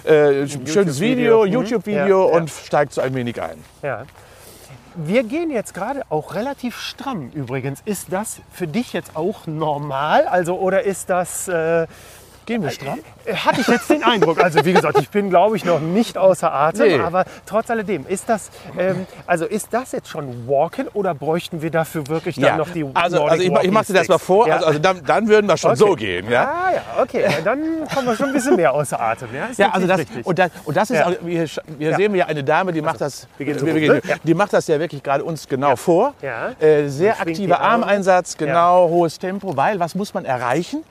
[0.05, 1.45] äh, schönes Video, YouTube-Video.
[1.45, 1.53] Mhm.
[1.53, 2.37] YouTube-Video Ja, ja.
[2.41, 3.63] und steigt so ein wenig ein.
[3.83, 4.05] Ja.
[4.95, 7.83] Wir gehen jetzt gerade auch relativ stramm übrigens.
[7.85, 10.27] Ist das für dich jetzt auch normal?
[10.27, 11.49] Also, oder ist das.
[11.49, 11.87] Äh,
[12.47, 13.01] Gehen wir stramm?
[13.45, 14.41] hatte ich jetzt den Eindruck.
[14.41, 17.01] Also wie gesagt, ich bin glaube ich noch nicht außer Atem, Nee.
[17.01, 21.73] aber trotz alledem, ist das, ähm, also ist das jetzt schon Walken oder bräuchten wir
[21.73, 24.47] dafür wirklich dann noch die also, Nordic also ich, ich mache dir das mal vor,
[24.47, 24.55] Ja.
[24.55, 25.79] also, also dann, dann würden wir schon Okay.
[25.81, 26.31] so gehen.
[26.31, 26.45] Ja?
[26.45, 27.59] Ah ja, okay, ja, dann
[27.93, 29.29] kommen wir schon ein bisschen mehr außer Atem.
[29.35, 30.25] Ja, ist Ja, also das, richtig.
[30.25, 31.07] und das, und das ist Ja.
[31.07, 31.47] auch, wir,
[31.79, 31.97] wir Ja.
[31.97, 33.97] sehen ja eine Dame, die macht das, wir gehen so wir?
[33.97, 34.15] Ja.
[34.23, 36.15] die macht das ja wirklich gerade uns genau vor.
[36.23, 36.51] Ja.
[36.61, 37.87] Äh, sehr aktiver Arme.
[37.87, 40.85] Armeinsatz, genau, hohes Tempo, weil was muss man erreichen?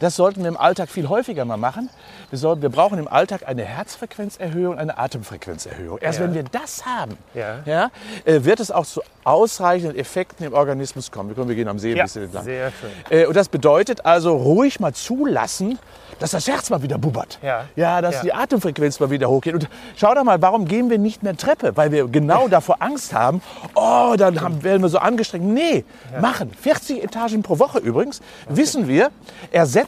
[0.00, 1.88] Das sollten wir im Alltag viel häufiger mal machen.
[2.30, 5.98] Wir, sollten, wir brauchen im Alltag eine Herzfrequenzerhöhung, eine Atemfrequenzerhöhung.
[5.98, 6.24] Erst Ja.
[6.24, 7.58] wenn wir das haben, Ja.
[7.64, 7.90] Ja,
[8.24, 11.28] äh, wird es auch zu ausreichenden Effekten im Organismus kommen.
[11.30, 12.44] Wir, können, wir gehen am See ein Ja, bisschen entlang.
[12.44, 12.90] sehr schön.
[13.18, 15.78] Äh, und das bedeutet also ruhig mal zulassen,
[16.18, 17.38] dass das Herz mal wieder bubbert.
[17.42, 17.66] Ja.
[17.76, 19.54] ja dass die Atemfrequenz mal wieder hochgeht.
[19.54, 21.76] Und schau doch mal, warum gehen wir nicht mehr Treppe?
[21.76, 23.42] Weil wir genau davor Angst haben,
[23.74, 25.44] oh, dann haben, werden wir so angestrengt.
[25.44, 25.84] Nee,
[26.20, 26.50] machen.
[26.60, 29.10] 40 Etagen pro Woche übrigens, wissen wir,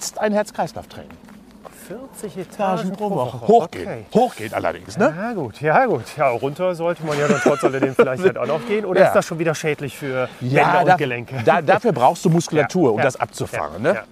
[0.00, 1.10] ersetzt ein Herz-Kreislauf-Training.
[1.88, 3.40] 40 Etagen pro Woche.
[3.46, 3.82] Hochgeht.
[3.86, 4.04] Okay.
[4.14, 4.96] Hochgeht allerdings.
[4.96, 5.12] Ne?
[5.16, 6.04] Ja gut, ja gut.
[6.16, 8.84] Ja, runter sollte man ja dann trotz alledem vielleicht halt auch noch gehen.
[8.84, 9.06] Oder Ja.
[9.08, 11.42] ist das schon wieder schädlich für Bänder Ja, und da, Gelenke?
[11.44, 13.82] da, dafür brauchst du Muskulatur, um das abzufangen.
[13.82, 14.02] ne?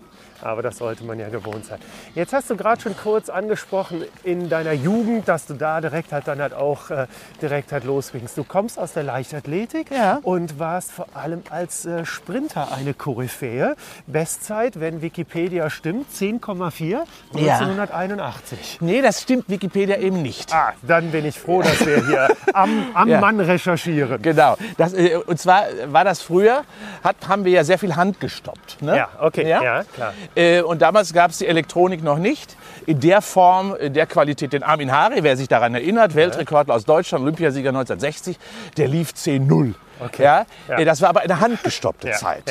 [0.43, 0.47] Ja.
[0.49, 1.79] Aber das sollte man ja gewohnt sein.
[2.15, 6.29] Jetzt hast du gerade schon kurz angesprochen in deiner Jugend, dass du da direkt halt
[6.29, 7.07] dann halt auch äh,
[7.43, 8.37] direkt halt losgingst.
[8.37, 10.19] Du kommst aus der Leichtathletik Ja.
[10.23, 13.77] und warst vor allem als äh, Sprinter eine Koryphäe.
[14.07, 16.99] Bestzeit, wenn Wikipedia stimmt, 10,4
[17.35, 17.59] Ja.
[17.59, 18.79] 1981.
[18.81, 20.53] Nee, das stimmt Wikipedia eben nicht.
[20.55, 23.21] Ah, dann bin ich froh, dass wir hier am, am Ja.
[23.21, 24.21] Mann recherchieren.
[24.23, 24.57] Genau.
[24.77, 26.65] Das, äh, und zwar war das früher,
[27.03, 28.83] hat, haben wir ja sehr viel Hand gestoppt.
[28.83, 28.97] Ne?
[28.97, 29.63] Ja, okay, Ja?
[29.63, 30.13] ja, klar.
[30.35, 32.57] Äh, und damals gab es die Elektronik noch nicht.
[32.87, 34.53] In der Form, in der Qualität.
[34.53, 38.39] Den Armin Hari, wer sich daran erinnert, Weltrekordler aus Deutschland, Olympiasieger 1960,
[38.77, 39.75] der lief 10-0.
[40.01, 40.23] Okay.
[40.23, 40.47] Ja?
[40.69, 40.79] Ja.
[40.79, 42.45] Äh, Das war aber eine handgestoppte Zeit.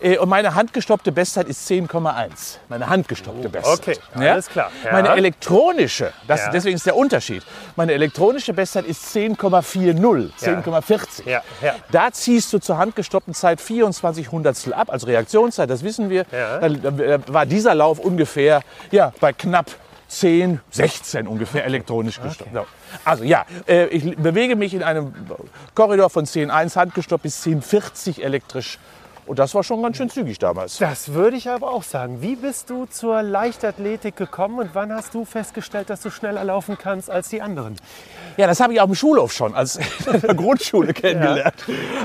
[0.00, 2.58] Äh, Und meine handgestoppte Bestzeit ist 10,1.
[2.68, 3.78] Meine handgestoppte Bestzeit.
[3.78, 4.32] okay, Ja?
[4.32, 4.70] alles klar.
[4.84, 4.92] Ja.
[4.92, 6.50] Meine elektronische, das, Ja.
[6.50, 7.42] deswegen ist der Unterschied.
[7.74, 11.26] Meine elektronische Bestzeit ist 10,40, 10,40.
[11.28, 11.74] Ja, ja.
[11.90, 16.24] Da ziehst du zur handgestoppten Zeit 24 Hundertstel ab als Reaktionszeit, das wissen wir.
[16.60, 19.66] Dann äh, war dieser Lauf ungefähr ja, bei knapp
[20.08, 22.52] 10, 16 ungefähr elektronisch gestoppt.
[22.52, 22.66] So.
[23.04, 25.14] Also ja, äh, ich bewege mich in einem
[25.74, 28.78] Korridor von 10,1 handgestoppt bis 10,40 elektrisch.
[29.28, 30.78] Und das war schon ganz schön zügig damals.
[30.78, 32.22] Das würde ich aber auch sagen.
[32.22, 36.78] Wie bist du zur Leichtathletik gekommen und wann hast du festgestellt, dass du schneller laufen
[36.80, 37.76] kannst als die anderen?
[38.38, 39.76] Ja, das habe ich auf dem Schulhof schon als
[40.12, 41.56] in der Grundschule kennengelernt.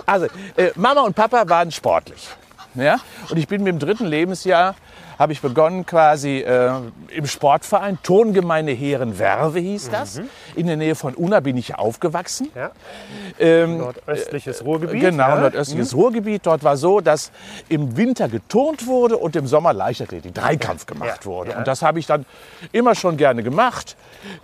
[0.05, 0.25] Also,
[0.57, 2.27] äh, Mama und Papa waren sportlich.
[2.75, 2.97] Ja?
[3.29, 4.75] Und ich bin mit dem dritten Lebensjahr,
[5.19, 6.71] habe ich begonnen quasi äh,
[7.09, 10.21] im Sportverein, Turngemeinde Heeren-Werve hieß das.
[10.55, 12.49] In der Nähe von Unna bin ich aufgewachsen.
[12.55, 12.71] Ja?
[13.39, 15.01] Ähm, Nordöstliches Ruhrgebiet.
[15.01, 15.35] Genau, ja?
[15.41, 16.45] nordöstliches Ruhrgebiet.
[16.45, 17.31] Dort war so, dass
[17.69, 21.53] im Winter geturnt wurde und im Sommer Leichtathletik, Dreikampf gemacht Ja, wurde.
[21.53, 22.25] Und das habe ich dann
[22.71, 23.95] immer schon gerne gemacht,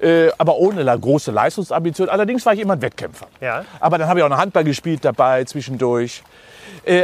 [0.01, 2.10] äh, aber ohne große Leistungsambition.
[2.10, 3.27] Allerdings war ich immer ein Wettkämpfer.
[3.41, 3.65] Ja.
[3.79, 6.23] Aber dann habe ich auch noch Handball gespielt dabei zwischendurch.
[6.86, 7.03] Äh,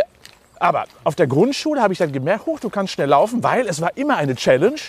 [0.68, 3.82] aber auf der Grundschule habe ich dann gemerkt, hoch, du kannst schnell laufen, weil es
[3.82, 4.80] war immer eine Challenge,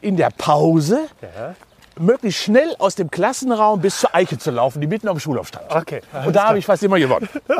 [0.00, 1.54] in der Pause Ja.
[1.98, 5.48] möglichst schnell aus dem Klassenraum bis zur Eiche zu laufen, die mitten auf dem Schulhof
[5.48, 5.66] stand.
[5.74, 6.00] Okay.
[6.24, 7.28] Und da habe ich fast immer gewonnen.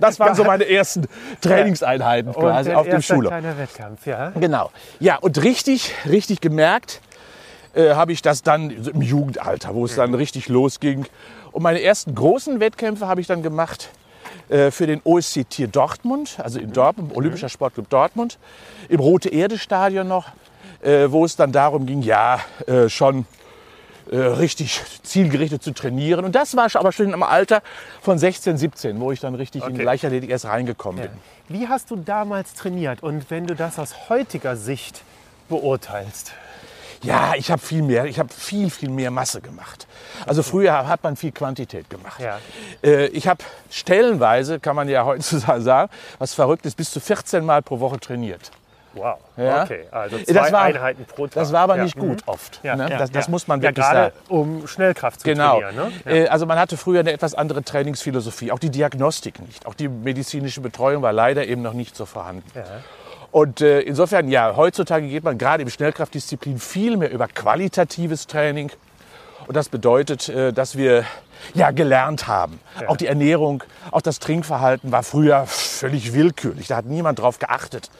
[0.00, 1.06] Das waren so meine ersten
[1.42, 3.30] Trainingseinheiten Und quasi auf dem Schulhof.
[3.30, 4.30] kleiner Wettkampf, ja.
[4.30, 4.70] Genau.
[4.98, 7.02] Ja, und richtig, richtig gemerkt
[7.74, 11.04] äh, habe ich das dann im Jugendalter, wo es dann richtig losging.
[11.52, 13.90] Und meine ersten großen Wettkämpfe habe ich dann gemacht
[14.70, 18.38] für den OSC Tier Dortmund, also in Dortmund, Olympischer Sportclub Dortmund,
[18.88, 20.28] im Rote-Erde-Stadion noch,
[20.82, 23.26] äh, wo es dann darum ging, ja, äh, schon
[24.10, 26.24] äh, richtig zielgerichtet zu trainieren.
[26.24, 27.62] Und das war schon- aber schon im Alter
[28.02, 29.82] von 16, 17, wo ich dann richtig in Okay.
[29.84, 31.10] Leichtathletik erst reingekommen bin.
[31.60, 35.02] Wie hast du damals trainiert und wenn du das aus heutiger Sicht
[35.48, 36.32] beurteilst?
[37.02, 39.86] Ja, ich habe viel mehr, ich habe viel, viel mehr Masse gemacht.
[40.26, 42.20] Also früher hat man viel Quantität gemacht.
[42.20, 42.38] Ja.
[42.84, 47.44] Äh, ich habe stellenweise, kann man ja heutzutage sagen, was verrückt ist, bis zu 14
[47.44, 48.50] Mal pro Woche trainiert.
[48.92, 49.62] Wow, Ja.
[49.62, 51.34] okay, also zwei Das war- Einheiten pro Tag.
[51.34, 51.84] Das war aber ja.
[51.84, 52.22] nicht gut Mhm.
[52.26, 52.58] oft.
[52.64, 52.88] Ja, ne?
[52.98, 54.14] das, das muss man ja, wirklich gerade sagen.
[54.28, 55.60] um Schnellkraft zu Genau.
[55.60, 55.92] trainieren.
[56.04, 56.12] Ne?
[56.24, 59.64] Äh, Also man hatte früher eine etwas andere Trainingsphilosophie, auch die Diagnostik nicht.
[59.64, 62.42] Auch die medizinische Betreuung war leider eben noch nicht so vorhanden.
[63.32, 68.70] Und äh, insofern, ja, heutzutage geht man gerade im Schnellkraftdisziplin viel mehr über qualitatives Training.
[69.46, 71.04] Und das bedeutet, äh, dass wir
[71.54, 72.60] ja gelernt haben.
[72.86, 76.66] Auch die Ernährung, auch das Trinkverhalten war früher völlig willkürlich.
[76.66, 77.90] Da hat niemand drauf geachtet.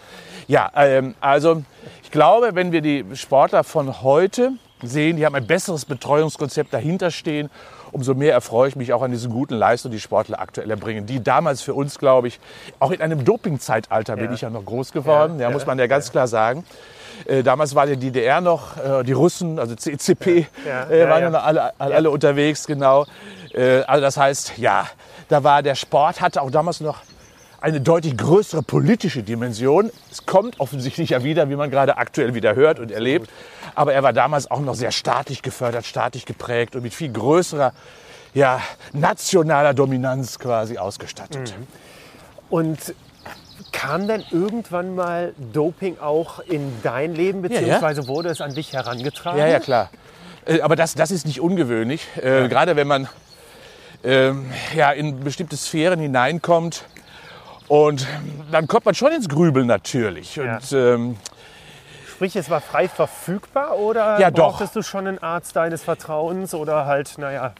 [0.48, 1.62] Ja, ähm, also
[2.02, 7.10] ich glaube, wenn wir die Sportler von heute sehen, die haben ein besseres Betreuungskonzept dahinter
[7.10, 7.50] stehen,
[7.92, 11.06] umso mehr erfreue ich mich auch an diesen guten Leistungen, die Sportler aktuell erbringen.
[11.06, 12.40] Die damals für uns, glaube ich,
[12.78, 16.10] auch in einem Dopingzeitalter bin ich ja noch groß geworden, ja, muss man ja ganz
[16.10, 16.64] klar sagen.
[17.26, 21.22] Äh, damals war die DDR noch, äh, die Russen, also CCP, Ja, äh, ja, waren
[21.22, 21.30] ja.
[21.30, 23.06] noch alle, alle unterwegs, genau.
[23.52, 24.86] Äh, also das heißt, ja,
[25.28, 26.98] da war der Sport, hatte auch damals noch
[27.60, 29.90] eine deutlich größere politische Dimension.
[30.10, 33.28] Es kommt offensichtlich ja wieder, wie man gerade aktuell wieder hört und erlebt.
[33.74, 37.72] Aber er war damals auch noch sehr staatlich gefördert, staatlich geprägt und mit viel größerer
[38.34, 38.60] ja,
[38.92, 41.54] nationaler Dominanz quasi ausgestattet.
[42.48, 42.94] Und
[43.72, 47.48] Kam denn irgendwann mal Doping auch in dein Leben, ja.
[47.48, 49.38] beziehungsweise wurde es an dich herangetragen?
[49.38, 49.90] Ja, ja, klar.
[50.46, 52.06] Äh, Aber das, das ist nicht ungewöhnlich.
[52.16, 53.08] Äh, Gerade wenn man
[54.02, 56.84] ähm, ja, in bestimmte Sphären hineinkommt.
[57.68, 58.06] Und
[58.50, 60.36] dann kommt man schon ins Grübeln natürlich.
[60.36, 60.56] Ja.
[60.56, 61.16] Und ähm,
[62.20, 64.50] Sprich, es war frei verfügbar oder Ja, doch.
[64.50, 67.54] brauchtest du schon einen Arzt deines Vertrauens oder halt, naja,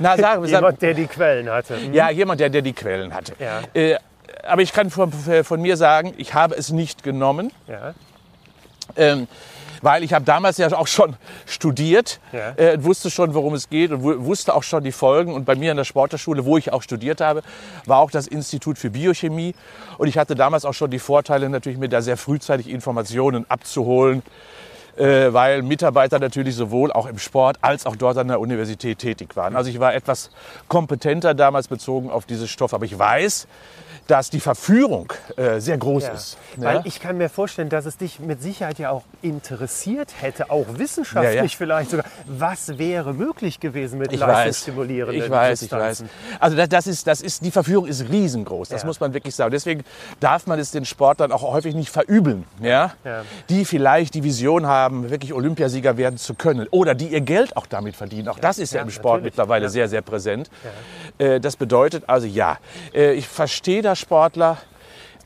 [0.00, 1.76] na, wir jemand, der die Quellen hatte?
[1.76, 1.94] Hm?
[1.94, 3.34] Ja, jemand, der, der die Quellen hatte.
[3.38, 3.60] Ja.
[3.72, 3.98] Äh,
[4.42, 7.94] aber ich kann von, von mir sagen, ich habe es nicht genommen, Ja.
[8.96, 9.28] ähm,
[9.82, 11.16] weil ich habe damals ja auch schon
[11.46, 12.50] studiert, Ja.
[12.56, 15.32] äh, wusste schon, worum es geht und wu- wusste auch schon die Folgen.
[15.34, 17.42] Und bei mir an der Sporterschule, wo ich auch studiert habe,
[17.86, 19.54] war auch das Institut für Biochemie.
[19.98, 24.22] Und ich hatte damals auch schon die Vorteile, natürlich mir da sehr frühzeitig Informationen abzuholen,
[24.96, 29.36] äh, weil Mitarbeiter natürlich sowohl auch im Sport als auch dort an der Universität tätig
[29.36, 29.56] waren.
[29.56, 30.30] Also ich war etwas
[30.68, 33.46] kompetenter damals bezogen auf diese Stoff, aber ich weiß,
[34.06, 36.10] dass die Verführung äh, sehr groß Ja.
[36.12, 36.36] ist.
[36.56, 36.82] Weil Ja?
[36.84, 41.34] ich kann mir vorstellen, dass es dich mit Sicherheit ja auch interessiert hätte, auch wissenschaftlich
[41.36, 41.48] Ja, ja.
[41.48, 42.04] vielleicht sogar.
[42.26, 45.98] Was wäre möglich gewesen mit Ich leistungsstimulierenden ich weiß, ich weiß.
[45.98, 46.10] Substanzen?
[46.38, 48.68] Also das, das ist, das ist, die Verführung ist riesengroß.
[48.68, 49.50] Das muss man wirklich sagen.
[49.50, 49.84] Deswegen
[50.20, 52.92] darf man es den Sportlern auch häufig nicht verübeln, ja?
[53.48, 57.66] Die vielleicht die Vision haben, wirklich Olympiasieger werden zu können oder die ihr Geld auch
[57.66, 58.28] damit verdienen.
[58.28, 59.24] Auch das ist ja, im Sport natürlich.
[59.32, 60.50] mittlerweile sehr, sehr präsent.
[61.18, 62.58] Äh, Das bedeutet also ja,
[62.94, 64.56] äh, ich verstehe das Sportler.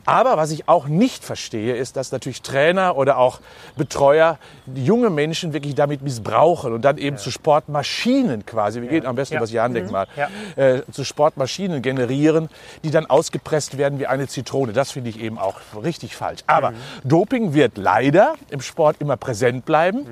[0.07, 3.41] Aber was ich auch nicht verstehe, ist, dass natürlich Trainer oder auch
[3.77, 4.39] Betreuer
[4.75, 9.35] junge Menschen wirklich damit missbrauchen und dann eben zu Sportmaschinen quasi, wir gehen am besten
[9.35, 9.39] Ja.
[9.39, 10.29] über das Jahrendenkmal, Ja.
[10.57, 12.49] äh, zu Sportmaschinen generieren,
[12.85, 14.73] die dann ausgepresst werden wie eine Zitrone.
[14.73, 16.41] Das finde ich eben auch richtig falsch.
[16.47, 16.77] Aber Mhm.
[17.05, 19.99] Doping wird leider im Sport immer präsent bleiben.
[20.01, 20.07] Mhm.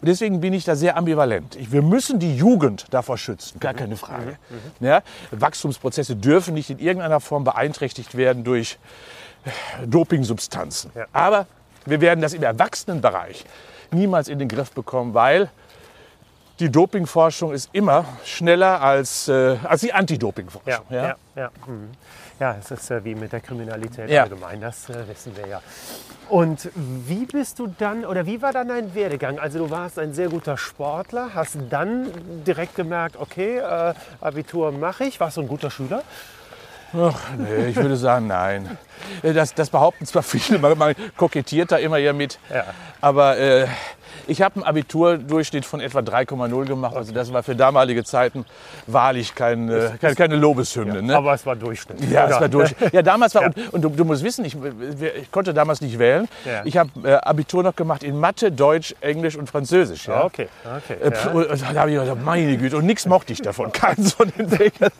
[0.00, 1.56] Und deswegen bin ich da sehr ambivalent.
[1.72, 3.60] Wir müssen die Jugend davor schützen, Mhm.
[3.60, 4.36] gar keine Frage.
[4.80, 5.02] Ja?
[5.30, 8.78] Wachstumsprozesse dürfen nicht in irgendeiner Form beeinträchtigt werden durch
[9.86, 10.90] Dopingsubstanzen.
[10.94, 11.06] Ja.
[11.12, 11.46] Aber
[11.84, 13.44] wir werden das im Erwachsenenbereich
[13.90, 15.48] niemals in den Griff bekommen, weil
[16.58, 20.86] die Dopingforschung ist immer schneller als, äh, als die Ja, Anti-Doping-Forschung.
[20.88, 21.16] ja, ja.
[21.36, 21.90] Ja, mhm.
[22.40, 24.22] ja es ist äh, wie mit der Kriminalität Ja.
[24.22, 25.60] allgemein, das äh, wissen wir ja.
[26.30, 29.38] Und wie bist du dann, oder wie war dann dein Werdegang?
[29.38, 32.06] Also du warst ein sehr guter Sportler, hast dann
[32.46, 35.20] direkt gemerkt, okay, äh, Abitur mache ich.
[35.20, 36.02] Warst du ein guter Schüler?
[36.98, 38.78] Ach, nee, ich würde sagen, nein.
[39.22, 42.38] Äh, Das, das behaupten zwar viele, man, man kokettiert da immer ja mit.
[42.52, 42.64] Ja.
[43.00, 43.66] Aber äh,
[44.26, 46.96] ich habe einen Abiturdurchschnitt von etwa 3,0 gemacht.
[46.96, 48.44] Also das war für damalige Zeiten
[48.86, 51.02] wahrlich kein, äh, keine, keine Lobeshymne.
[51.02, 51.16] ne?
[51.16, 51.98] Aber es war Durchschnitt.
[52.10, 52.74] Ja, es war durch.
[52.92, 53.48] Ja, damals war, Ja.
[53.48, 54.56] und, und du, du musst wissen, ich,
[55.20, 56.28] ich konnte damals nicht wählen.
[56.44, 56.62] Ja.
[56.64, 60.06] Ich habe äh, Abitur noch gemacht in Mathe, Deutsch, Englisch und Französisch.
[60.08, 60.20] Ja.
[60.22, 60.96] Ah, Okay, okay.
[61.02, 63.72] Äh, pf, und Da habe ich gedacht, meine Güte, und nichts mochte ich davon.
[63.72, 64.90] Keinen von den Fächern.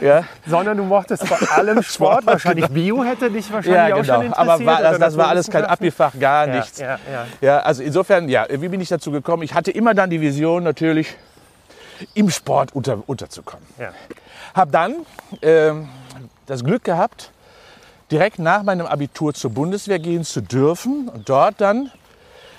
[0.00, 2.26] Ja, Sondern du mochtest vor allem Sport.
[2.26, 4.20] wahrscheinlich Bio hätte dich wahrscheinlich ja auch schon genau.
[4.22, 4.48] interessiert.
[4.58, 5.64] Aber war, das, das war alles kein.
[5.64, 6.78] Abifach, gar Ja, nichts.
[6.78, 7.26] ja, ja.
[7.40, 9.42] Ja, also insofern, ja, wie bin ich dazu gekommen?
[9.42, 11.16] Ich hatte immer dann die Vision, natürlich
[12.14, 13.66] im Sport unter, unterzukommen.
[13.78, 13.92] Ja.
[14.54, 14.96] Habe dann
[15.42, 15.88] ähm,
[16.46, 17.30] das Glück gehabt,
[18.10, 21.08] direkt nach meinem Abitur zur Bundeswehr gehen zu dürfen.
[21.08, 21.90] Und dort dann,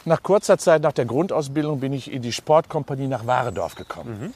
[0.05, 4.33] nach kurzer Zeit nach der Grundausbildung, bin ich in die Sportkompanie nach Warendorf gekommen.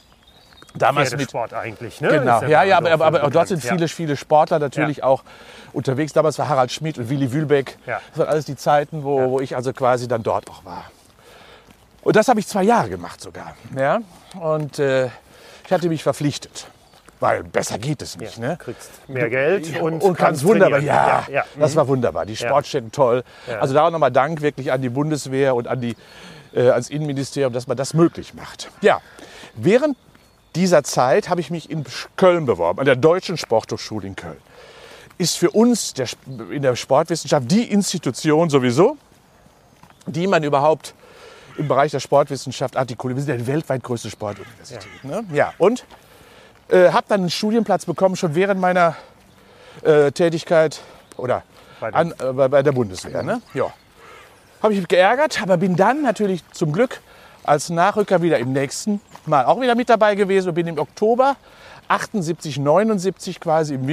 [0.73, 2.07] Damals mit Pferdesport eigentlich, ne?
[2.07, 5.23] Genau, ja, ja, aber, aber, aber dort sind viele, viele Sportler natürlich auch
[5.73, 6.13] unterwegs.
[6.13, 7.77] Damals war Harald Schmidt und Willi Wühlbeck.
[7.85, 7.99] Ja.
[8.11, 10.85] Das waren alles die Zeiten, wo, wo ich also quasi dann dort auch war.
[12.03, 13.55] Und das habe ich zwei Jahre gemacht sogar.
[13.75, 14.01] Ja?
[14.39, 15.07] Und äh,
[15.65, 16.67] ich hatte mich verpflichtet.
[17.19, 18.37] Weil besser geht es nicht.
[18.37, 18.57] Ja, ne?
[18.57, 21.45] Du kriegst mehr Geld und, und ganz wunderbar, ja, ja, ja.
[21.59, 22.25] das war wunderbar.
[22.25, 23.23] Die Sportstätten toll.
[23.59, 25.95] Also da auch nochmal Dank wirklich an die Bundeswehr und an die,
[26.55, 28.71] äh, ans Innenministerium, dass man das möglich macht.
[28.81, 29.01] Ja,
[29.53, 29.97] während
[30.55, 31.85] dieser Zeit habe ich mich in
[32.17, 34.41] Köln beworben, an der Deutschen Sporthochschule in Köln.
[35.19, 36.07] Ist für uns der,
[36.49, 38.97] in der Sportwissenschaft die Institution sowieso,
[40.07, 40.95] die man überhaupt
[41.57, 43.17] im Bereich der Sportwissenschaft artikuliert.
[43.17, 45.03] Wir sind ja die weltweit größte Sportuniversität.
[45.03, 45.23] Ne?
[45.33, 45.85] Ja, und
[46.69, 48.95] äh, habe dann einen Studienplatz bekommen, schon während meiner
[49.83, 50.81] äh, Tätigkeit
[51.17, 51.43] oder
[51.79, 53.23] Bei der- an, äh, bei, bei der Bundeswehr.
[53.23, 53.41] Ne?
[53.53, 53.71] Ja.
[54.61, 57.01] Habe ich mich geärgert, aber bin dann natürlich zum Glück
[57.43, 61.35] als Nachrücker wieder im nächsten Mal auch wieder mit dabei gewesen und bin im Oktober
[61.87, 63.85] 78, 79 quasi im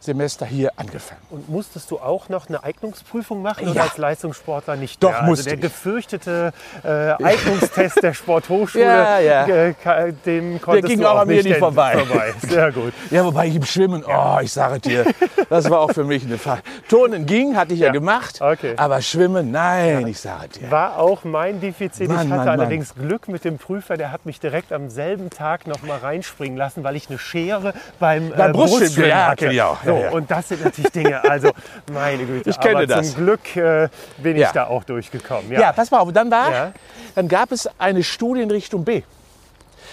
[0.00, 1.20] Wintersemester hier angefangen.
[1.30, 3.70] Und musstest du auch noch eine Eignungsprüfung machen Ja.
[3.72, 5.18] oder als Leistungssportler nicht Doch, mehr?
[5.20, 5.60] Also musste der ich.
[5.60, 6.52] gefürchtete
[6.84, 6.88] äh,
[7.22, 9.46] Eignungstest der Sporthochschule, Ja, ja.
[9.46, 12.04] äh, dem konntest ging du auch an mir nicht nicht ent- vorbei.
[12.46, 12.92] Sehr gut.
[13.10, 15.04] Ja, wobei ich im Schwimmen, oh, ich sage dir,
[15.48, 16.62] das war auch für mich eine Frage.
[16.88, 17.92] Turnen ging, hatte ich ja, Ja.
[17.92, 18.74] gemacht, Okay.
[18.76, 20.70] aber Schwimmen, nein, ich sage dir.
[20.70, 22.08] War auch mein Defizit.
[22.08, 22.60] Mann, ich hatte Mann, Mann.
[22.60, 26.56] allerdings Glück mit dem Prüfer, der hat mich direkt am selben Tag noch mal reinspringen
[26.58, 29.64] lassen, weil ich eine Schere beim, äh, Beim Brustschwimmen, ja, hatte.
[29.64, 30.10] auch, So, ja, ja.
[30.10, 31.50] und das sind natürlich Dinge, also
[31.92, 32.50] meine Güte.
[32.50, 33.12] Ich kenne aber das.
[33.12, 34.46] Zum Glück äh, bin Ja.
[34.48, 35.50] ich da auch durchgekommen.
[35.52, 36.12] Ja, pass mal auf.
[36.12, 36.72] Dann, war,
[37.14, 39.02] dann gab es eine Studienrichtung B,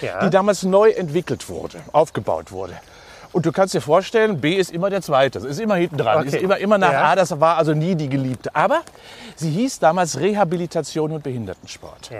[0.01, 0.23] ja.
[0.25, 2.73] die damals neu entwickelt wurde, aufgebaut wurde.
[3.31, 5.39] Und du kannst dir vorstellen, B ist immer der Zweite.
[5.39, 6.19] Ist immer hinten dran.
[6.19, 6.27] Okay.
[6.27, 6.93] Ist immer, immer nach.
[6.93, 7.15] A.
[7.15, 8.55] Das war also nie die Geliebte.
[8.55, 8.81] Aber
[9.35, 12.11] sie hieß damals Rehabilitation und Behindertensport.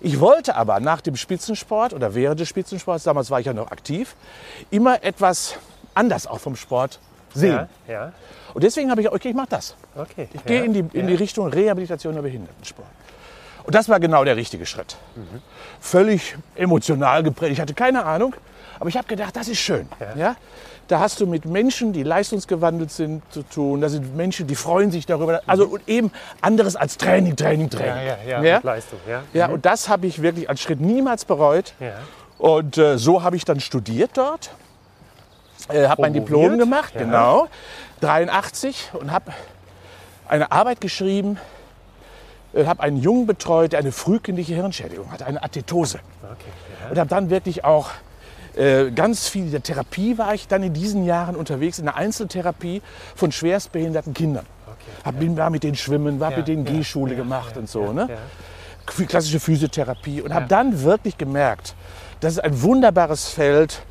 [0.00, 3.72] Ich wollte aber nach dem Spitzensport oder während des Spitzensports, damals war ich ja noch
[3.72, 4.14] aktiv,
[4.70, 5.56] immer etwas
[5.98, 7.00] anders auch vom Sport
[7.34, 7.68] sehen.
[7.86, 8.12] Ja, ja.
[8.54, 9.74] Und deswegen habe ich, okay, ich mache das.
[9.94, 10.28] Okay.
[10.32, 12.88] Ich gehe in die, in die Richtung Rehabilitation und Behindertensport.
[13.64, 14.96] Und das war genau der richtige Schritt.
[15.80, 17.52] Völlig emotional geprägt.
[17.52, 18.34] Ich hatte keine Ahnung,
[18.80, 19.86] aber ich habe gedacht, das ist schön.
[20.16, 20.36] Ja.
[20.86, 23.82] Da hast du mit Menschen, die leistungsgewandelt sind, zu tun.
[23.82, 25.42] Da sind Menschen, die freuen sich darüber.
[25.46, 28.06] Also und eben anderes als Training, Training, Training.
[28.06, 28.60] Ja, ja, ja.
[28.62, 29.22] Leistung, ja.
[29.34, 31.74] Ja, und das habe ich wirklich als Schritt niemals bereut.
[32.38, 34.50] Und äh, so habe ich dann studiert dort.
[35.68, 36.12] Äh, habe mein?
[36.12, 37.00] Diplom gemacht, Ja.
[37.02, 37.48] genau,
[38.00, 39.32] 83 und habe
[40.28, 41.38] eine Arbeit geschrieben,
[42.54, 46.00] äh, habe einen Jungen betreut, der eine frühkindliche Hirnschädigung hatte, eine Atetose.
[46.22, 46.90] Okay.
[46.90, 47.90] Und habe dann wirklich auch
[48.56, 51.96] äh, ganz viel in der Therapie war ich dann in diesen Jahren unterwegs, in der
[51.96, 52.82] Einzeltherapie
[53.14, 54.46] von schwerstbehinderten Kindern.
[55.04, 57.60] Hab, bin, war mit denen schwimmen, war Ja, mit denen ja, Gehschule ja, gemacht ja,
[57.60, 57.84] und so.
[57.84, 58.08] ja, ne?
[58.10, 59.06] ja.
[59.06, 61.74] Klassische Physiotherapie und habe dann wirklich gemerkt,
[62.20, 63.82] das ist ein wunderbares Feld,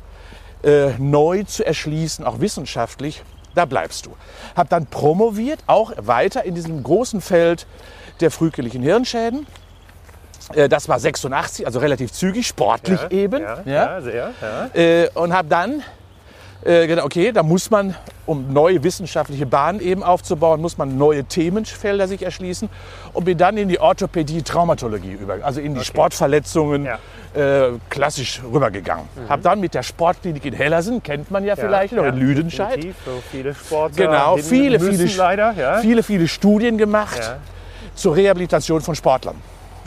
[0.62, 3.22] äh, neu zu erschließen, auch wissenschaftlich.
[3.54, 4.10] Da bleibst du.
[4.56, 7.66] Habe dann promoviert, auch weiter in diesem großen Feld
[8.20, 9.46] der frühkindlichen Hirnschäden.
[10.54, 13.42] Äh, das war 86, also relativ zügig, sportlich Ja, eben.
[13.42, 13.72] Ja, Ja?
[13.72, 14.30] ja, sehr.
[14.40, 14.80] Ja.
[14.80, 15.82] Äh, und habe dann
[16.64, 17.94] äh, gedacht, okay, da muss man,
[18.26, 22.68] um neue wissenschaftliche Bahnen eben aufzubauen, muss man neue Themenfelder sich erschließen
[23.12, 26.98] und bin dann in die Orthopädie, Traumatologie über, also in die Sportverletzungen Ja.
[27.34, 29.06] Äh, klassisch rübergegangen.
[29.28, 33.22] Habe dann mit der Sportklinik in Hellersen, kennt man ja, vielleicht, oder in Lüdenscheid, So
[33.30, 35.52] viele Sportler Genau, viele, viele, leider.
[35.52, 35.78] Ja.
[35.78, 37.36] viele, viele Studien gemacht Ja.
[37.94, 39.36] zur Rehabilitation von Sportlern.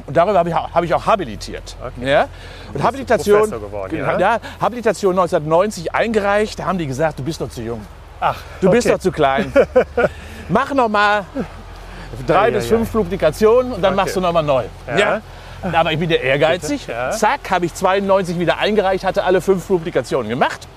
[0.08, 1.76] Und darüber habe ich, hab ich auch habilitiert.
[1.80, 2.10] Okay.
[2.12, 2.28] Ja?
[2.74, 4.40] Und Habilitation, geworden, genau, ja?
[4.60, 6.60] Habilitation 1990 eingereicht.
[6.60, 7.82] Da haben die gesagt, du bist noch zu jung.
[8.20, 8.96] Ach, Du bist okay.
[8.96, 9.52] noch zu klein.
[10.50, 11.26] Mach noch mal
[12.28, 14.02] drei Ei, bis fünf Publikationen und dann Okay.
[14.04, 14.64] machst du noch mal neu.
[14.98, 15.22] Ja.
[15.62, 16.88] Aber ich bin ja ehrgeizig.
[16.88, 17.12] Ja.
[17.12, 20.68] Zack, habe ich 92 wieder eingereicht, hatte alle fünf Publikationen gemacht.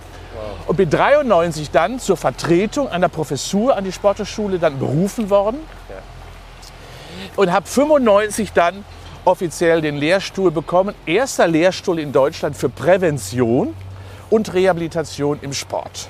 [0.66, 5.58] Und bin 93 dann zur Vertretung an der Professur an die Sporthochschule dann berufen worden.
[7.36, 8.84] Und habe 95 dann
[9.24, 10.94] offiziell den Lehrstuhl bekommen.
[11.06, 13.74] Erster Lehrstuhl in Deutschland für Prävention
[14.30, 16.08] und Rehabilitation im Sport.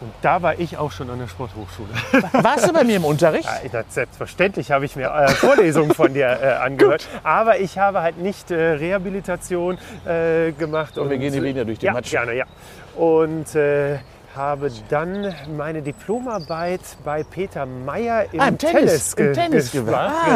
[0.00, 1.88] Und da war ich auch schon an der Sporthochschule.
[2.44, 3.48] Warst du bei mir im Unterricht?
[3.72, 7.08] Ja, selbstverständlich habe ich mir äh, Vorlesungen von dir äh, angehört.
[7.22, 10.98] Aber ich habe halt nicht äh, Rehabilitation äh, gemacht.
[10.98, 12.10] Und wir gehen die Linie durch den ja, Matsch.
[12.10, 12.44] gerne, ja.
[12.94, 13.98] Und äh,
[14.34, 19.94] habe dann meine Diplomarbeit bei Peter Meyer im, Ah, im Tennis, im ge- Tennis gemacht.
[19.94, 20.14] gemacht.
[20.26, 20.30] Ah.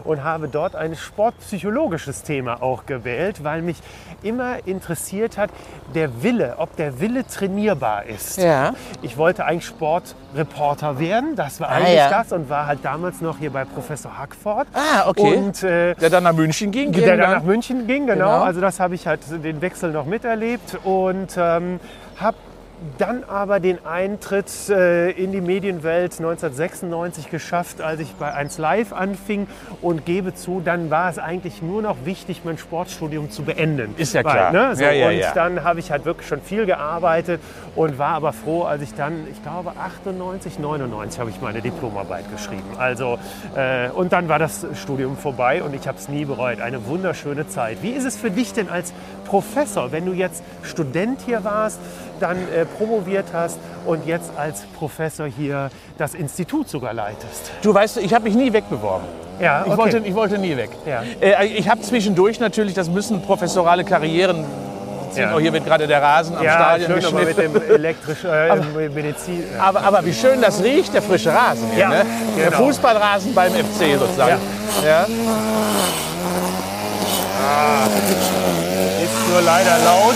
[0.00, 0.10] Genau.
[0.10, 3.76] Und habe dort ein sportpsychologisches Thema auch gewählt, weil mich
[4.22, 5.50] immer interessiert hat,
[5.94, 8.38] der Wille, ob der Wille trainierbar ist.
[8.38, 8.72] Ja.
[9.02, 12.10] Ich wollte eigentlich Sportreporter werden, das war Ah, eigentlich ja.
[12.10, 14.66] das und war halt damals noch hier bei Professor Hackford.
[14.72, 15.36] Ah, okay.
[15.36, 16.92] Und äh, Der dann nach München ging.
[16.92, 18.18] der dann nach München ging, genau.
[18.26, 18.42] Genau.
[18.42, 21.80] Also das habe ich halt den Wechsel noch miterlebt und ähm,
[22.20, 22.36] habe
[22.98, 28.92] dann aber den Eintritt äh, in die Medienwelt 1996 geschafft, als ich bei 1 Live
[28.92, 29.46] anfing
[29.82, 33.94] und gebe zu, dann war es eigentlich nur noch wichtig, mein Sportstudium zu beenden.
[33.96, 34.52] Ist ja Weil, klar.
[34.52, 35.32] Ne, so, Ja, ja, und ja.
[35.32, 37.40] dann habe ich halt wirklich schon viel gearbeitet
[37.74, 42.30] und war aber froh, als ich dann, ich glaube 98, 99 habe ich meine Diplomarbeit
[42.30, 42.68] geschrieben.
[42.78, 43.18] Also
[43.56, 46.60] äh, und dann war das Studium vorbei und ich habe es nie bereut.
[46.60, 47.78] Eine wunderschöne Zeit.
[47.82, 48.92] Wie ist es für dich denn als
[49.28, 51.78] Professor, wenn du jetzt Student hier warst,
[52.20, 57.52] dann äh, promoviert hast und jetzt als Professor hier das Institut sogar leitest?
[57.62, 59.06] Du weißt, ich habe mich nie wegbeworben.
[59.40, 60.70] Ja, Ich, wollte, ich wollte nie weg.
[60.84, 61.02] Ja.
[61.20, 64.44] Äh, ich habe zwischendurch natürlich, das müssen professorale Karrieren.
[65.14, 65.34] Ja.
[65.34, 69.42] Oh, hier wird gerade der Rasen am Ja, Stadion schön mit dem elektrischen äh, Medizin.
[69.54, 69.62] Ja.
[69.62, 71.80] Aber, aber wie schön das riecht, der frische Rasen hier.
[71.80, 72.06] Ja, ne?
[72.36, 72.64] Der genau.
[72.64, 74.38] Fußballrasen beim FC sozusagen.
[74.84, 75.06] Ja.
[79.30, 80.14] Nur leider laut.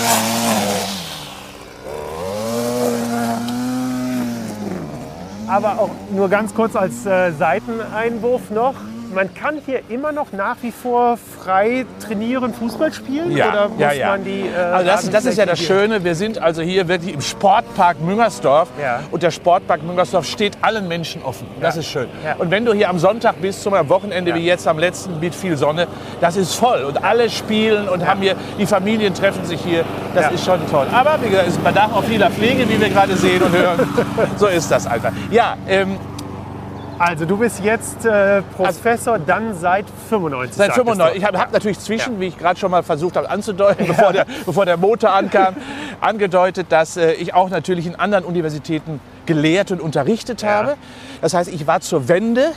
[5.48, 8.74] Aber auch nur ganz kurz als äh, Seiteneinwurf noch.
[9.14, 13.36] Man kann hier immer noch nach wie vor frei trainieren, Fußball spielen?
[13.36, 14.06] Ja, oder muss ja, ja.
[14.08, 14.42] man die.
[14.42, 16.04] Äh, Also das, das ist ja das Schöne.
[16.04, 18.68] Wir sind also hier wirklich im Sportpark Müngersdorf.
[18.80, 19.00] Ja.
[19.10, 21.46] Und der Sportpark Müngersdorf steht allen Menschen offen.
[21.60, 22.08] Das ist schön.
[22.38, 25.56] Und wenn du hier am Sonntag bist, zum Wochenende wie jetzt am letzten mit viel
[25.56, 25.86] Sonne,
[26.20, 26.84] das ist voll.
[26.84, 29.84] Und alle spielen und haben hier, die Familien treffen sich hier.
[30.14, 30.86] Das ist schon toll.
[30.92, 33.88] Aber wie gesagt, es bedarf auch vieler Pflege, wie wir gerade sehen und hören.
[34.36, 35.12] so ist das einfach.
[35.30, 35.98] Ja, ähm,
[37.04, 40.54] Also du bist jetzt äh, Professor dann seit 95.
[40.56, 41.12] Seit sagtest 95.
[41.14, 41.18] du.
[41.18, 41.42] Ich habe Ja.
[41.42, 44.76] hab natürlich zwischen, wie ich gerade schon mal versucht habe anzudeuten, bevor, der, bevor der
[44.76, 45.56] Motor ankam,
[46.00, 50.50] angedeutet, dass äh, ich auch natürlich in anderen Universitäten gelehrt und unterrichtet Ja.
[50.50, 50.74] habe.
[51.20, 52.52] Das heißt, ich war zur Wende,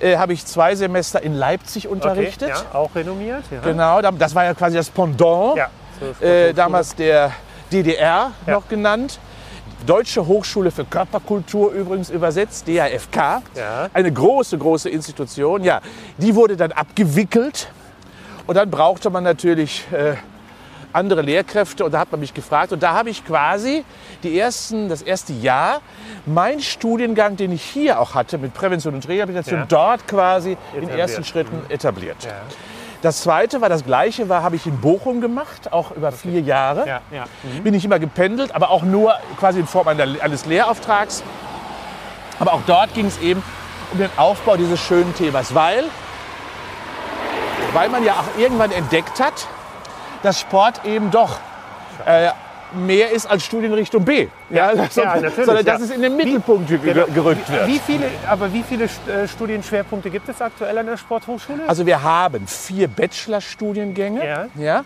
[0.00, 2.48] äh, habe ich zwei Semester in Leipzig Okay, unterrichtet.
[2.50, 3.44] ja, auch renommiert.
[3.50, 3.60] Ja.
[3.64, 7.30] Genau, da- das war ja quasi das Pendant, Ja, zur äh, damals der
[7.72, 8.52] DDR Ja.
[8.52, 9.18] noch genannt.
[9.86, 13.42] Deutsche Hochschule für Körperkultur übrigens übersetzt, DHFK.
[13.54, 13.88] Ja.
[13.94, 15.62] Eine große, große Institution.
[15.62, 15.80] Ja,
[16.18, 17.68] die wurde dann abgewickelt.
[18.46, 20.14] Und dann brauchte man natürlich äh,
[20.92, 21.84] andere Lehrkräfte.
[21.84, 22.72] Und da hat man mich gefragt.
[22.72, 23.84] Und da habe ich quasi
[24.22, 25.80] die ersten, das erste Jahr
[26.26, 29.66] mein Studiengang, den ich hier auch hatte mit Prävention und Rehabilitation, Ja.
[29.68, 30.98] dort quasi in Etabliert.
[30.98, 32.16] ersten Schritten etabliert.
[32.24, 32.30] Ja.
[33.06, 36.88] Das zweite war das gleiche, war habe ich in Bochum gemacht, auch über vier Jahre.
[36.88, 37.26] Ja, ja.
[37.62, 41.22] Bin ich immer gependelt, aber auch nur quasi in Form eines Lehrauftrags.
[42.40, 43.44] Aber auch dort ging es eben
[43.92, 45.84] um den Aufbau dieses schönen Themas, weil,
[47.74, 49.46] weil man ja auch irgendwann entdeckt hat,
[50.24, 51.38] dass Sport eben doch
[52.06, 52.30] äh,
[52.74, 54.28] mehr ist als Studienrichtung B.
[54.50, 55.84] Ja, also, ja, natürlich, sondern dass ja.
[55.86, 57.06] es in den Mittelpunkt ge- Genau.
[57.06, 57.66] gerückt wird.
[57.66, 61.62] Wie viele, aber wie viele äh, Studienschwerpunkte gibt es aktuell an der Sporthochschule?
[61.68, 64.26] Also wir haben vier Bachelorstudiengänge.
[64.26, 64.46] Ja.
[64.56, 64.84] Ja?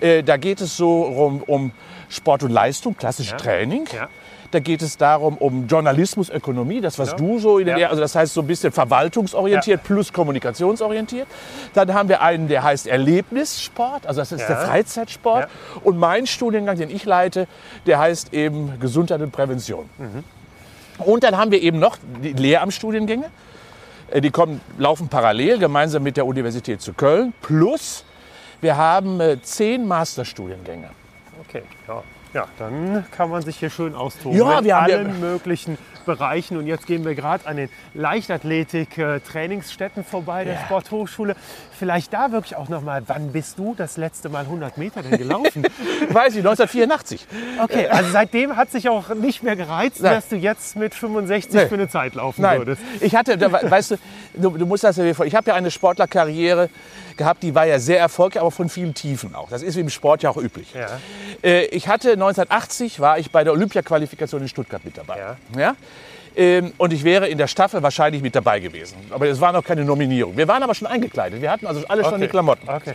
[0.00, 1.72] Äh, da geht es so um, um
[2.08, 3.84] Sport und Leistung, klassisch Training.
[3.92, 4.08] Ja.
[4.50, 7.34] Da geht es darum um Journalismus, Ökonomie, das was Genau.
[7.34, 7.88] du so in der, Ja.
[7.90, 11.26] also das heißt so ein bisschen verwaltungsorientiert plus kommunikationsorientiert.
[11.74, 14.46] Dann haben wir einen, der heißt Erlebnissport, also das ist Ja.
[14.48, 15.42] der Freizeitsport.
[15.42, 15.80] Ja.
[15.84, 17.46] Und mein Studiengang, den ich leite,
[17.84, 19.88] der heißt eben Gesundheit und Prävention.
[19.98, 20.24] Mhm.
[21.04, 23.26] Und dann haben wir eben noch die Lehramtsstudiengänge.
[24.10, 27.34] Äh, Die kommen, laufen parallel gemeinsam mit der Universität zu Köln.
[27.42, 28.02] Plus
[28.62, 30.88] wir haben äh, zehn Masterstudiengänge.
[31.46, 32.02] Okay, ja.
[32.34, 34.36] Ja, dann kann man sich hier schön austoben.
[34.36, 35.78] Ja, mit wir haben ja- allen möglichen
[36.08, 36.56] Bereichen.
[36.56, 41.36] Und jetzt gehen wir gerade an den Leichtathletik-Trainingsstätten vorbei der Sporthochschule.
[41.78, 45.18] Vielleicht da wirklich auch noch mal, wann bist du das letzte Mal 100 Meter denn
[45.18, 45.62] gelaufen?
[46.10, 47.26] Weiß ich, 1984.
[47.62, 50.14] Okay, also seitdem hat sich auch nicht mehr gereizt, Nein.
[50.14, 51.66] dass du jetzt mit 65 Nee.
[51.66, 52.82] für eine Zeit laufen Nein, würdest.
[53.00, 53.96] ich hatte, da, weißt du,
[54.34, 55.26] du, du musst das ja vor.
[55.26, 56.68] Ich habe ja eine Sportlerkarriere
[57.16, 59.50] gehabt, die war ja sehr erfolgreich, aber von vielen Tiefen auch.
[59.50, 60.72] Das ist wie im Sport ja auch üblich.
[60.72, 60.86] Ja.
[61.42, 65.18] Äh, ich hatte 1980 war ich bei der Olympiaqualifikation in Stuttgart mit dabei.
[65.18, 65.36] Ja.
[65.56, 65.76] Ja?
[66.38, 68.96] Ähm, und ich wäre in der Staffel wahrscheinlich mit dabei gewesen.
[69.10, 70.36] Aber es war noch keine Nominierung.
[70.36, 71.42] Wir waren aber schon eingekleidet.
[71.42, 72.22] Wir hatten also alle schon Okay.
[72.22, 72.68] die Klamotten.
[72.68, 72.94] Okay.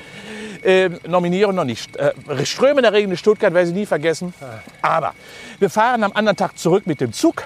[0.64, 1.94] Ähm, Nominierung noch nicht.
[1.98, 2.14] Äh,
[2.46, 4.34] strömender Regen in Stuttgart, werde ich nie vergessen.
[4.82, 5.14] Aber
[5.60, 7.44] wir fahren am anderen Tag zurück mit dem Zug,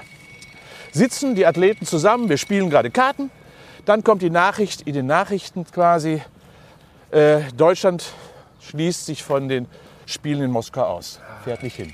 [0.91, 3.31] sitzen die Athleten zusammen, wir spielen gerade Karten.
[3.85, 6.21] Dann kommt die Nachricht in den Nachrichten quasi,
[7.09, 8.05] äh, Deutschland
[8.69, 9.65] schließt sich von den
[10.07, 11.19] Spielen in Moskau aus.
[11.43, 11.93] Fährt nicht hin.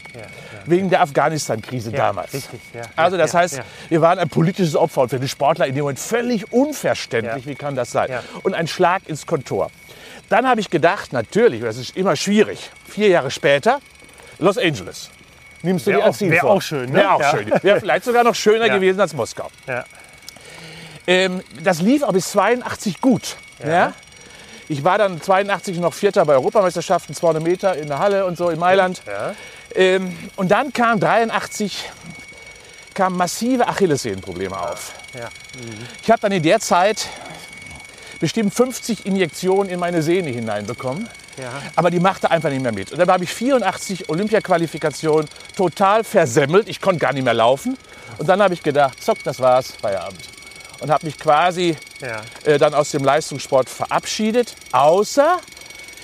[0.66, 2.32] Wegen der Afghanistan-Krise damals.
[2.34, 2.84] richtig, ja.
[2.96, 3.64] Also das Ja, heißt, ja.
[3.90, 7.44] wir waren ein politisches Opfer und für die Sportler in dem Moment völlig unverständlich.
[7.46, 7.52] Ja.
[7.52, 8.10] Wie kann das sein?
[8.12, 8.24] Ja.
[8.44, 9.72] Und ein Schlag ins Kontor.
[10.30, 13.80] Dann habe ich gedacht, natürlich, das ist immer schwierig, vier Jahre später,
[14.40, 15.10] Los Angeles.
[15.64, 16.50] Nimmst du Wär dir als auch- Ziel wär vor.
[16.52, 16.96] auch schön, ne?
[17.00, 17.32] Wäre auch Ja.
[17.32, 17.52] schön.
[17.62, 18.76] Wäre vielleicht sogar noch schöner Ja.
[18.76, 19.50] gewesen als Moskau.
[19.68, 19.86] Ja.
[21.08, 23.38] Ähm, das lief auch bis 82 gut.
[23.66, 23.94] Ja.
[24.70, 28.50] Ich war dann 82 noch Vierter bei Europameisterschaften, 200 Meter in der Halle und so
[28.50, 29.02] in Mailand.
[29.06, 29.36] Ja.
[29.76, 31.92] Ähm, und dann kam 83
[32.94, 34.94] kamen massive Achillessehnenprobleme auf.
[35.14, 35.30] Ja.
[36.02, 37.08] Ich habe dann in der Zeit
[38.20, 41.10] bestimmt 50 Injektionen in meine Sehne hineinbekommen.
[41.38, 41.52] Ja.
[41.76, 42.92] Aber die machte einfach nicht mehr mit.
[42.92, 46.70] Und dann habe ich 84 Olympia-Qualifikationen total versemmelt.
[46.70, 47.78] Ich konnte gar nicht mehr laufen.
[48.20, 50.20] Und dann habe ich gedacht, zock, das war's, Feierabend.
[50.80, 52.22] Und habe mich quasi Ja.
[52.46, 54.56] äh, dann aus dem Leistungssport verabschiedet.
[54.72, 55.40] Außer,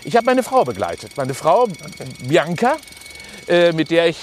[0.04, 1.18] ich habe meine Frau begleitet.
[1.18, 1.68] Meine Frau,
[2.22, 2.78] Bianca,
[3.48, 4.18] äh, mit der ich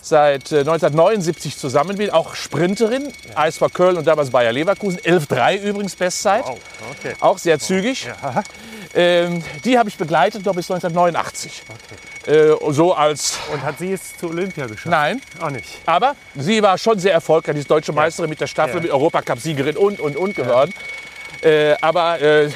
[0.00, 5.96] seit äh, 1979 zusammen bin, auch Sprinterin, ISV Köln und damals Bayer Leverkusen, 11,3 übrigens
[5.96, 6.58] Bestzeit, Wow,
[6.98, 7.14] okay.
[7.20, 8.08] auch sehr zügig.
[8.94, 11.62] Ähm, die habe ich begleitet noch bis 1989.
[12.28, 14.86] Äh, so als, Und hat sie es zu Olympia geschafft?
[14.86, 15.80] nein, Auch nicht.
[15.86, 19.76] aber sie war schon sehr erfolgreich, die ist deutsche Meisterin mit der Staffel, mit Europacup-Siegerin
[19.78, 20.74] und, und, und geworden.
[21.42, 22.50] Äh, aber äh,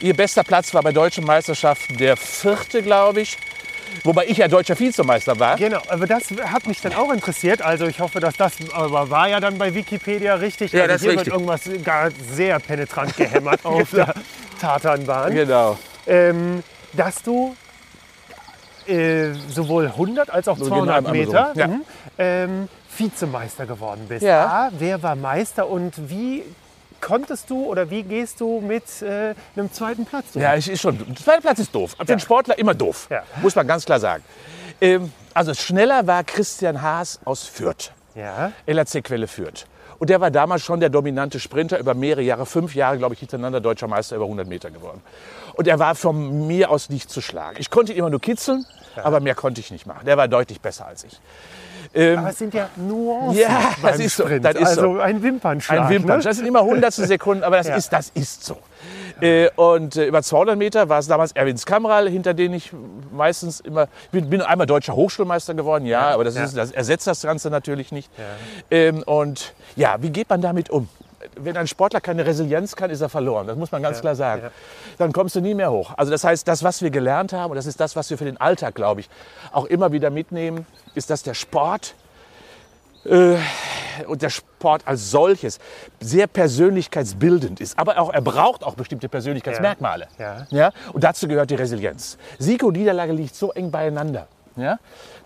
[0.00, 3.38] ihr bester Platz war bei deutschen Meisterschaften der vierte, glaube ich.
[4.02, 5.56] Wobei ich ja deutscher Vizemeister war.
[5.56, 7.62] Genau, aber das hat mich dann auch interessiert.
[7.62, 10.72] Also ich hoffe, dass das aber war ja dann bei Wikipedia richtig.
[10.72, 11.26] Ja, also das ist hier richtig.
[11.32, 14.12] wird irgendwas gar sehr penetrant gehämmert auf der
[14.60, 15.32] Tatanbahn.
[15.32, 15.78] Genau.
[16.08, 17.54] Ähm, dass du
[18.88, 21.32] äh, sowohl 100 als auch So 200 genau, einmal so.
[21.32, 21.66] Meter Ja.
[21.68, 21.82] mhm,
[22.18, 24.22] ähm, Vizemeister geworden bist.
[24.22, 24.46] Ja.
[24.46, 26.42] A, wer war Meister und wie
[27.00, 30.40] konntest du oder wie gehst du mit äh, einem zweiten Platz um?
[30.42, 30.98] Ja, ist schon.
[30.98, 31.94] Der zweite Platz ist doof.
[31.98, 33.08] Für den Sportler immer doof.
[33.10, 33.22] Ja.
[33.42, 34.22] Muss man ganz klar sagen.
[34.80, 37.92] Ähm, also schneller war Christian Haas aus Fürth.
[38.14, 38.52] ja.
[38.66, 39.66] LAC Quelle Fürth.
[39.98, 43.20] Und der war damals schon der dominante Sprinter über mehrere Jahre, fünf Jahre, glaube ich,
[43.20, 45.00] hintereinander deutscher Meister über 100 Meter geworden.
[45.54, 47.56] Und er war von mir aus nicht zu schlagen.
[47.60, 48.66] Ich konnte ihn immer nur kitzeln,
[48.96, 50.04] aber mehr konnte ich nicht machen.
[50.04, 51.20] Der war deutlich besser als ich.
[51.94, 55.00] Aber es sind ja Nuancen Ja, das ist so, das ist also so.
[55.00, 55.78] ein Wimpernschlag.
[55.82, 56.18] Ein Wimpern.
[56.18, 56.24] Ne?
[56.24, 57.76] Das sind immer hundertstel Sekunden, aber das, Ja.
[57.76, 58.56] ist, das ist so.
[59.20, 62.72] Äh, und äh, über 200 Meter war es damals Erwins Kamral, hinter den ich
[63.12, 66.44] meistens immer, ich bin, bin einmal deutscher Hochschulmeister geworden, ja, aber das, ja.
[66.44, 68.10] Ist, das ersetzt das Ganze natürlich nicht.
[68.70, 70.88] Ähm, und ja, wie geht man damit um?
[71.36, 73.46] Wenn ein Sportler keine Resilienz kann, ist er verloren.
[73.46, 74.42] Das muss man ganz klar sagen.
[74.42, 74.50] ja.
[74.98, 75.92] Dann kommst du nie mehr hoch.
[75.96, 78.26] Also das heißt, das, was wir gelernt haben, und das ist das, was wir für
[78.26, 79.08] den Alltag, glaube ich,
[79.50, 81.94] auch immer wieder mitnehmen, ist, dass der Sport
[83.04, 85.58] und der Sport als solches
[86.00, 87.78] sehr persönlichkeitsbildend ist.
[87.78, 90.08] Aber auch, er braucht auch bestimmte Persönlichkeitsmerkmale.
[90.18, 90.46] Ja.
[90.50, 90.72] Ja?
[90.92, 92.18] Und dazu gehört die Resilienz.
[92.38, 94.26] Sieg und Niederlage liegt so eng beieinander.
[94.56, 94.78] Ja?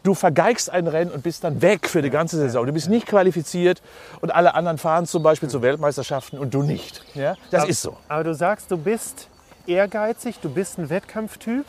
[0.02, 2.66] Du vergeigst ein Rennen und bist dann weg für die ganze Saison.
[2.66, 3.82] Du bist nicht qualifiziert
[4.20, 7.02] und alle anderen fahren zum Beispiel zu Weltmeisterschaften und du nicht.
[7.14, 7.36] Ja?
[7.50, 7.96] Das ist so.
[8.08, 9.28] Aber du sagst, du bist
[9.66, 11.64] ehrgeizig, du bist ein Wettkampftyp.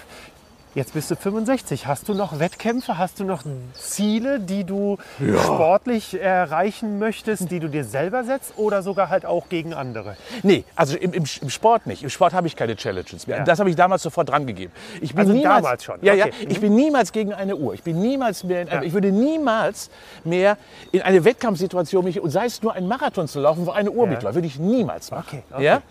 [0.79, 1.87] Jetzt bist du 65.
[1.87, 2.97] Hast du noch Wettkämpfe?
[2.97, 4.97] Hast du noch Ziele, die du
[5.43, 10.15] sportlich erreichen möchtest, die du dir selber setzt oder sogar halt auch gegen andere?
[10.41, 12.03] Nee, also im, im, im Sport nicht.
[12.03, 13.39] Im Sport habe ich keine Challenges mehr.
[13.39, 13.43] Ja.
[13.43, 14.71] Das habe ich damals sofort dran gegeben.
[15.01, 16.27] Ich bin Also niemals, damals schon, Ja, ja.
[16.27, 16.47] okay.
[16.47, 17.73] Ich bin niemals gegen eine Uhr.
[17.73, 18.81] Ich bin niemals mehr, in, Ja.
[18.81, 19.89] ich würde niemals
[20.23, 20.57] mehr
[20.93, 24.05] in eine Wettkampfsituation mich, und sei es nur ein Marathon zu laufen, wo eine Uhr
[24.05, 24.11] Ja.
[24.11, 25.43] mitläuft, würde ich niemals machen.
[25.43, 25.63] Okay, okay.
[25.65, 25.81] Ja?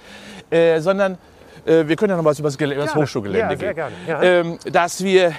[0.49, 1.18] Äh, sondern
[1.87, 2.95] wir können ja noch was über das, Gele- das.
[2.95, 3.95] Hochschulgelände Ja, gerne.
[4.07, 4.23] Ja.
[4.23, 5.33] Ähm, dass wir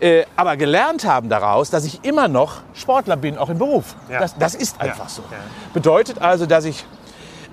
[0.00, 3.94] äh, aber gelernt haben daraus, dass ich immer noch Sportler bin, auch im Beruf.
[4.10, 4.20] Ja.
[4.20, 5.08] Das, das ist einfach Ja.
[5.08, 5.22] so.
[5.30, 5.36] Ja.
[5.74, 6.84] Bedeutet also, dass ich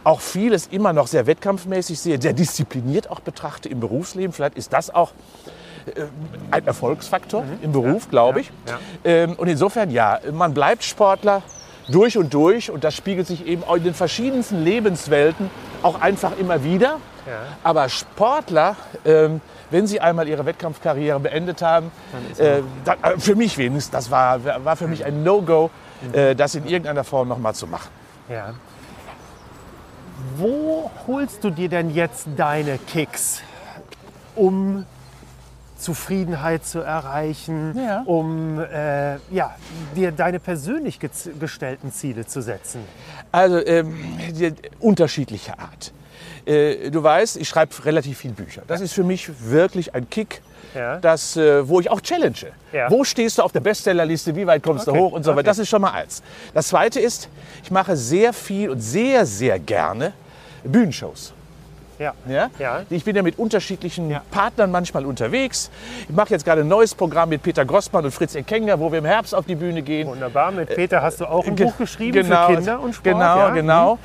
[0.04, 4.32] auch vieles immer noch sehr wettkampfmäßig sehe, sehr diszipliniert auch betrachte im Berufsleben.
[4.34, 5.12] Vielleicht ist das auch
[5.88, 6.04] äh,
[6.52, 8.52] ein Erfolgsfaktor im Beruf, glaube ich.
[8.52, 8.56] Mhm.
[9.04, 11.42] Ähm, und insofern, ja, man bleibt Sportler
[11.88, 15.50] durch und durch und das spiegelt sich eben auch in den verschiedensten Lebenswelten
[15.82, 16.98] auch einfach immer wieder.
[17.28, 17.42] Ja.
[17.64, 21.92] Aber Sportler, ähm, wenn sie einmal ihre Wettkampfkarriere beendet haben,
[22.38, 25.72] äh, da, äh, für mich wenigstens, das war, war für mich ein No-Go,
[26.14, 27.90] äh, das in irgendeiner Form nochmal zu machen.
[28.30, 28.54] Ja.
[30.38, 33.42] Wo holst du dir denn jetzt deine Kicks,
[34.36, 34.86] um
[35.78, 38.02] Zufriedenheit zu erreichen, Ja.
[38.06, 39.56] um äh, ja,
[39.96, 41.00] dir deine persönlich
[41.40, 42.82] gestellten Ziele zu setzen?
[43.32, 43.96] Also ähm,
[44.80, 45.92] unterschiedliche Art.
[46.46, 48.62] Äh, du weißt, ich schreibe relativ viel Bücher.
[48.68, 50.42] Das ist für mich wirklich ein Kick,
[50.76, 50.98] Ja.
[50.98, 52.36] das, äh, wo ich auch challenge.
[52.72, 52.90] Ja.
[52.92, 55.40] Wo stehst du auf der Bestsellerliste, wie weit kommst Okay, du hoch und so weiter.
[55.40, 55.46] okay.
[55.48, 56.22] Das ist schon mal eins.
[56.54, 57.30] Das zweite ist,
[57.64, 60.14] ich mache sehr viel und sehr, sehr gerne
[60.64, 61.34] Bühnenshows.
[61.98, 62.14] Ja.
[62.28, 62.50] Ja?
[62.60, 62.82] Ja.
[62.90, 65.72] Ich bin ja mit unterschiedlichen Partnern manchmal unterwegs.
[66.10, 69.00] Ich mache jetzt gerade ein neues Programm mit Peter Grossmann und Fritz Ekenga, wo wir
[69.00, 70.10] im Herbst auf die Bühne gehen.
[70.10, 70.52] Wunderbar.
[70.52, 73.04] Mit Peter hast du auch ein Ge- Buch geschrieben genau, für Kinder und Sport.
[73.14, 73.50] Genau, ja?
[73.52, 74.00] genau.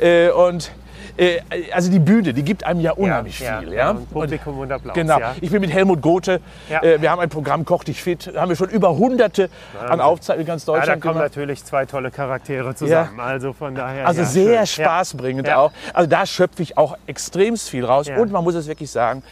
[0.00, 0.72] Äh, und
[1.16, 1.40] äh,
[1.72, 3.68] also die Bühne, die gibt einem ja unheimlich ja, viel.
[3.72, 5.18] ja, Ja, und Publikum und Applaus, Genau.
[5.40, 6.40] Ich bin mit Helmut Gothe.
[6.68, 8.30] Äh, wir haben ein Programm Koch dich fit.
[8.32, 9.48] Da haben wir schon über hunderte
[9.88, 11.30] an Aufzeichnungen in ganz Ja, da Deutschland kommen gemacht.
[11.30, 13.18] natürlich zwei tolle Charaktere zusammen.
[13.20, 14.06] Also von daher.
[14.06, 14.84] Also sehr schön.
[14.84, 15.72] spaßbringend auch.
[15.92, 18.08] Also da schöpfe ich auch extremst viel raus.
[18.08, 19.22] Und man muss es wirklich sagen,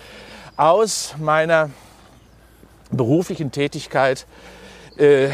[0.56, 1.70] aus meiner
[2.90, 4.26] beruflichen Tätigkeit
[4.98, 5.30] äh,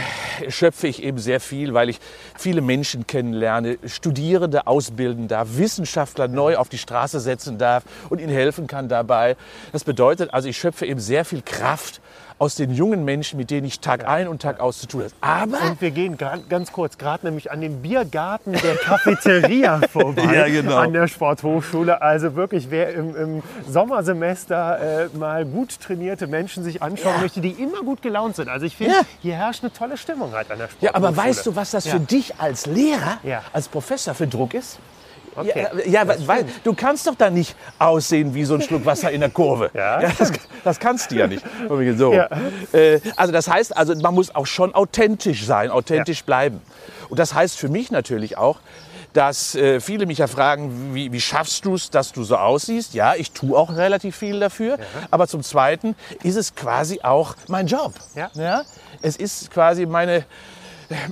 [0.48, 1.98] schöpfe ich eben sehr viel, weil ich
[2.38, 8.32] viele Menschen kennenlerne, Studierende ausbilden darf, Wissenschaftler neu auf die Straße setzen darf und ihnen
[8.32, 9.36] helfen kann dabei.
[9.72, 12.00] Das bedeutet also, ich schöpfe eben sehr viel Kraft
[12.41, 15.12] aus den jungen Menschen, mit denen ich Tag ein und Tag aus zu tun habe.
[15.20, 20.34] Aber Und wir gehen grad, ganz kurz gerade nämlich an dem Biergarten der Cafeteria vorbei
[20.34, 20.76] Ja, genau.
[20.78, 22.01] an der Sporthochschule.
[22.01, 27.20] Also wirklich, wer im, im Sommersemester äh, mal gut trainierte Menschen sich anschauen Ja.
[27.20, 28.49] möchte, die immer gut gelaunt sind.
[28.49, 29.01] Also ich finde, Ja.
[29.20, 30.95] hier herrscht eine tolle Stimmung halt an der Ja, Sporthochschule.
[31.09, 31.93] aber weißt du, was das Ja.
[31.93, 33.43] für dich als Lehrer, Ja.
[33.53, 34.78] als Professor für Druck ist?
[35.36, 35.66] Okay.
[35.86, 39.20] Ja, ja weil, du kannst doch da nicht aussehen wie so ein Schluck Wasser in
[39.20, 39.70] der Kurve.
[39.74, 40.00] Ja.
[40.18, 40.32] das,
[40.64, 41.44] das kannst du ja nicht.
[41.96, 42.12] So.
[42.12, 42.28] Ja.
[42.72, 46.60] Äh, also das heißt, also man muss auch schon authentisch sein, authentisch bleiben.
[47.08, 48.58] Und das heißt für mich natürlich auch,
[49.12, 52.94] dass äh, viele mich ja fragen, wie, wie schaffst du es, dass du so aussiehst?
[52.94, 54.78] Ja, ich tue auch relativ viel dafür.
[55.10, 57.94] Aber zum Zweiten ist es quasi auch mein Job.
[58.14, 58.62] Ja.
[59.02, 60.24] Es ist quasi meine,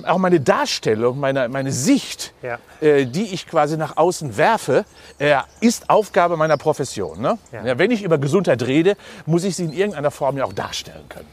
[0.05, 2.59] auch meine Darstellung, meine, meine Sicht, Ja.
[2.81, 4.85] äh, die ich quasi nach außen werfe,
[5.19, 7.21] äh, ist Aufgabe meiner Profession.
[7.21, 7.37] Ne?
[7.51, 7.65] Ja.
[7.65, 11.07] Ja, wenn ich über Gesundheit rede, muss ich sie in irgendeiner Form ja auch darstellen
[11.09, 11.27] können.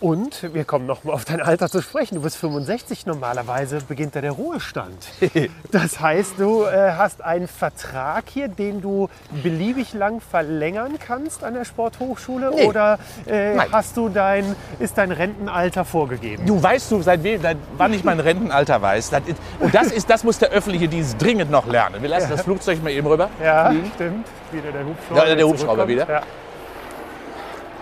[0.00, 2.14] Und wir kommen noch mal auf dein Alter zu sprechen.
[2.14, 4.96] Du bist 65, normalerweise beginnt da der Ruhestand.
[5.72, 9.08] Das heißt, du äh, hast einen Vertrag hier, den du
[9.42, 12.66] beliebig lang verlängern kannst an der Sporthochschule Nee.
[12.66, 16.44] oder äh, hast du dein ist dein Rentenalter vorgegeben?
[16.46, 19.10] Du weißt du, seit, seit wann ich mein Rentenalter weiß.
[19.10, 22.02] Das ist, und das, ist, das muss der öffentliche Dienst dringend noch lernen.
[22.02, 23.28] Wir lassen das Flugzeug mal eben rüber.
[23.42, 23.90] Ja, fliegen.
[23.94, 24.26] stimmt.
[24.52, 25.28] Wieder der Hubschrauber.
[25.28, 26.08] Ja, der Hubschrauber wieder.
[26.08, 26.22] Ja.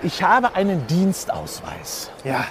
[0.03, 2.11] Ich habe einen Dienstausweis.
[2.25, 2.45] ja.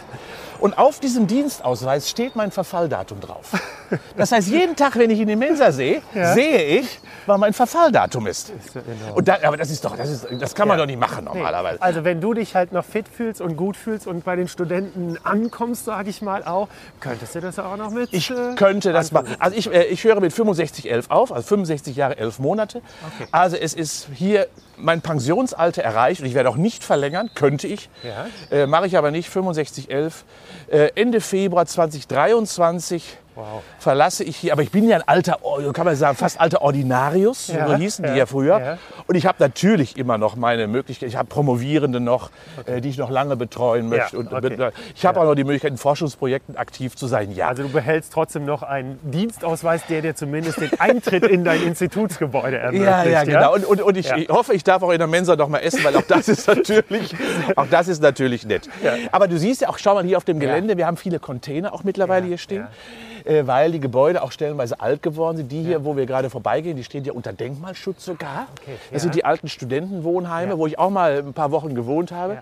[0.60, 3.52] Und auf diesem Dienstausweis steht mein Verfalldatum drauf.
[4.18, 6.34] Das heißt, jeden Tag, wenn ich in die Mensa sehe, Ja.
[6.34, 8.52] sehe ich, wann mein Verfalldatum ist.
[8.74, 9.18] ja enorm.
[9.18, 10.84] Und da, aber das ist doch, das, ist, das kann man Ja.
[10.84, 11.80] doch nicht machen normalerweise.
[11.80, 15.20] Also wenn du dich halt noch fit fühlst und gut fühlst und bei den Studenten
[15.24, 16.70] ankommst, sage ich mal auch,
[17.02, 18.12] könntest du das auch noch mit?
[18.12, 19.36] Ich äh, könnte das machen.
[19.38, 22.82] Also ich, äh, ich höre mit 65, 11 auf, also 65 Jahre, 11 Monate.
[23.16, 23.28] Okay.
[23.32, 24.48] Also es ist hier
[24.78, 27.90] mein Pensionsalter erreicht und ich werde auch nicht verlängern, könnte ich.
[28.04, 28.28] Ja.
[28.56, 30.24] Äh, Mache ich aber nicht, 65, 11.
[30.70, 33.62] Äh, Ende Februar 2023 Wow.
[33.80, 35.38] verlasse ich hier, aber ich bin ja ein alter,
[35.74, 38.60] kann man sagen, fast alter Ordinarius, so Ja, hießen die ja, ja früher.
[38.60, 38.78] ja.
[39.06, 42.32] Und ich habe natürlich immer noch meine Möglichkeit, ich habe Promovierende noch,
[42.66, 44.16] äh, die ich noch lange betreuen möchte.
[44.16, 44.72] Ja, und, okay.
[44.96, 47.48] Ich habe auch noch die Möglichkeit, in Forschungsprojekten aktiv zu sein, ja.
[47.50, 52.58] Also du behältst trotzdem noch einen Dienstausweis, der dir zumindest den Eintritt in dein Institutsgebäude
[52.58, 52.88] ermöglicht.
[52.88, 53.54] Ja, ja, genau.
[53.54, 54.18] Und, und, und ich, Ja.
[54.18, 56.48] ich hoffe, ich darf auch in der Mensa noch mal essen, weil auch das ist
[56.56, 57.14] natürlich,
[57.56, 58.68] auch das ist natürlich nett.
[59.12, 61.74] Aber du siehst ja auch, schau mal hier auf dem Gelände, wir haben viele Container
[61.74, 62.68] auch mittlerweile Ja, hier stehen,
[63.46, 65.52] weil die Gebäude auch stellenweise alt geworden sind.
[65.52, 68.48] Die hier, wo wir gerade vorbeigehen, die stehen ja unter Denkmalschutz sogar.
[68.60, 69.00] Okay, Das ja.
[69.00, 70.58] sind die alten Studentenwohnheime, Ja.
[70.58, 72.42] wo ich auch mal ein paar Wochen gewohnt habe.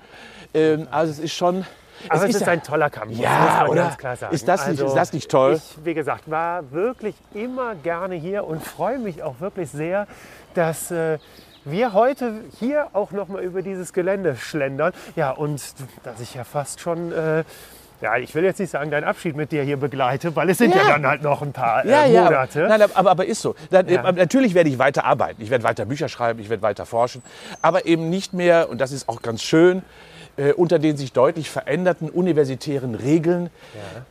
[0.54, 1.66] Ähm, also es ist schon...
[2.10, 3.96] Aber es ist, ja- ein toller Campus, Ja, oder?
[4.04, 5.54] Also Ist das nicht- ist das nicht toll?
[5.56, 10.06] Ich, wie gesagt, war wirklich immer gerne hier und freue mich auch wirklich sehr,
[10.54, 11.18] dass äh,
[11.64, 14.94] wir heute hier auch noch mal über dieses Gelände schlendern.
[15.16, 15.64] Ja, und
[16.04, 17.12] dass ich ja fast schon...
[17.12, 17.44] Äh,
[18.02, 20.76] ja, ich will jetzt nicht sagen, deinen Abschied mit dir hier begleite, weil es sind
[20.76, 20.90] ja, Ja.
[20.90, 22.66] dann halt noch ein paar Ja, äh, ja, Monate.
[22.66, 23.56] aber, nein, aber, aber ist so.
[23.72, 24.08] Dann, Ja.
[24.08, 25.42] äh, Natürlich werde ich weiter arbeiten.
[25.42, 27.22] Ich werde weiter Bücher schreiben, ich werde weiter forschen.
[27.62, 29.82] Aber eben nicht mehr, und das ist auch ganz schön,
[30.38, 33.50] äh, unter den sich deutlich veränderten universitären Regeln,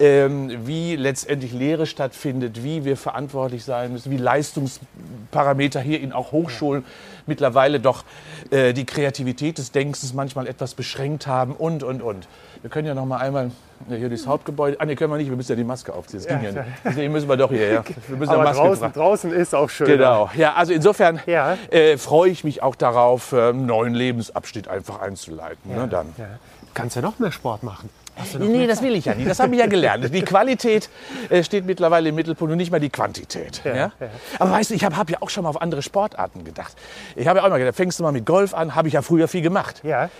[0.00, 6.32] ähm, wie letztendlich Lehre stattfindet, wie wir verantwortlich sein müssen, wie Leistungsparameter hier in auch
[6.32, 6.84] Hochschulen
[7.26, 8.04] mittlerweile doch
[8.50, 12.26] äh, die Kreativität des Denkens manchmal etwas beschränkt haben und, und, und.
[12.62, 13.50] Wir können ja noch mal einmal
[13.90, 14.78] ja, hier durchs Hauptgebäude.
[14.80, 16.20] Ah, nee, können wir nicht, wir müssen ja die Maske aufziehen.
[16.20, 16.74] Das ging ja, Ja, nicht.
[16.84, 17.84] Deswegen müssen wir doch hierher.
[18.08, 18.94] Wir müssen ja aber Maske draußen, tragen.
[18.94, 19.86] draußen ist auch schön.
[19.86, 20.30] Genau.
[20.36, 21.58] Ja, also insofern Ja.
[21.70, 25.74] äh, freue ich mich auch darauf, einen neuen Lebensabschnitt einfach einzuleiten.
[25.74, 26.06] Ne, dann.
[26.16, 26.24] Ja.
[26.72, 27.90] Kannst ja noch mehr Sport machen.
[28.38, 29.28] Nee, das will ich ja nicht.
[29.28, 30.14] Das habe ich ja gelernt.
[30.14, 30.88] Die Qualität
[31.30, 33.60] äh, steht mittlerweile im Mittelpunkt und nicht mal die Quantität.
[33.64, 33.92] Ja, ja.
[34.38, 36.74] Aber weißt du, ich habe hab ja auch schon mal auf andere Sportarten gedacht.
[37.16, 39.02] Ich habe ja auch mal gedacht, fängst du mal mit Golf an, habe ich ja
[39.02, 39.80] früher viel gemacht.
[39.84, 40.10] Ja.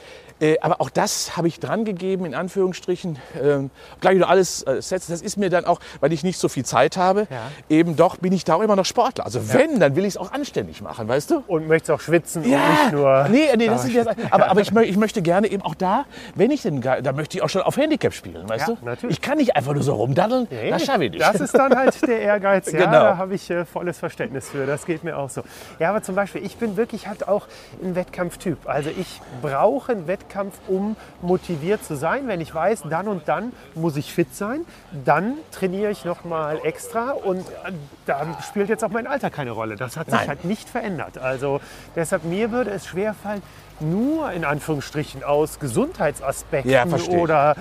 [0.40, 3.18] Äh, aber auch das habe ich dran gegeben, in Anführungsstrichen.
[3.40, 3.70] Ähm,
[4.00, 5.12] gleich noch alles äh, setzen.
[5.12, 7.50] Das ist mir dann auch, weil ich nicht so viel Zeit habe, Ja.
[7.68, 9.24] eben doch bin ich da auch immer noch Sportler.
[9.24, 11.44] Also wenn, dann will ich es auch anständig machen, weißt du?
[11.46, 13.28] Und möchtest auch schwitzen und nicht nur.
[13.30, 16.04] nee, nee, das ist ja, aber, aber ich, mö- ich möchte gerne eben auch da,
[16.34, 18.84] wenn ich denn, da möchte ich auch schon auf Handicap spielen, weißt Ja, du?
[18.84, 19.16] natürlich.
[19.16, 21.22] Ich kann nicht einfach nur so rumdaddeln, Nee, das schaffe ich nicht.
[21.22, 22.70] Das ist dann halt der Ehrgeiz.
[22.72, 22.90] Ja, Genau.
[22.92, 24.66] da habe ich äh, volles Verständnis für.
[24.66, 25.42] Das geht mir auch so.
[25.78, 27.46] Ja, aber zum Beispiel, ich bin wirklich halt auch
[27.82, 28.58] ein Wettkampftyp.
[28.68, 30.23] Also ich brauche einen Wettkampf,
[30.68, 32.28] um motiviert zu sein.
[32.28, 34.60] Wenn ich weiß, dann und dann muss ich fit sein,
[35.04, 37.72] dann trainiere ich noch mal extra und äh,
[38.06, 39.76] da spielt jetzt auch mein Alter keine Rolle.
[39.76, 40.28] Das hat sich Nein.
[40.28, 41.18] halt nicht verändert.
[41.18, 41.60] Also
[41.96, 43.42] deshalb mir würde es schwerfallen,
[43.80, 47.56] nur in Anführungsstrichen aus Gesundheitsaspekten Ja, oder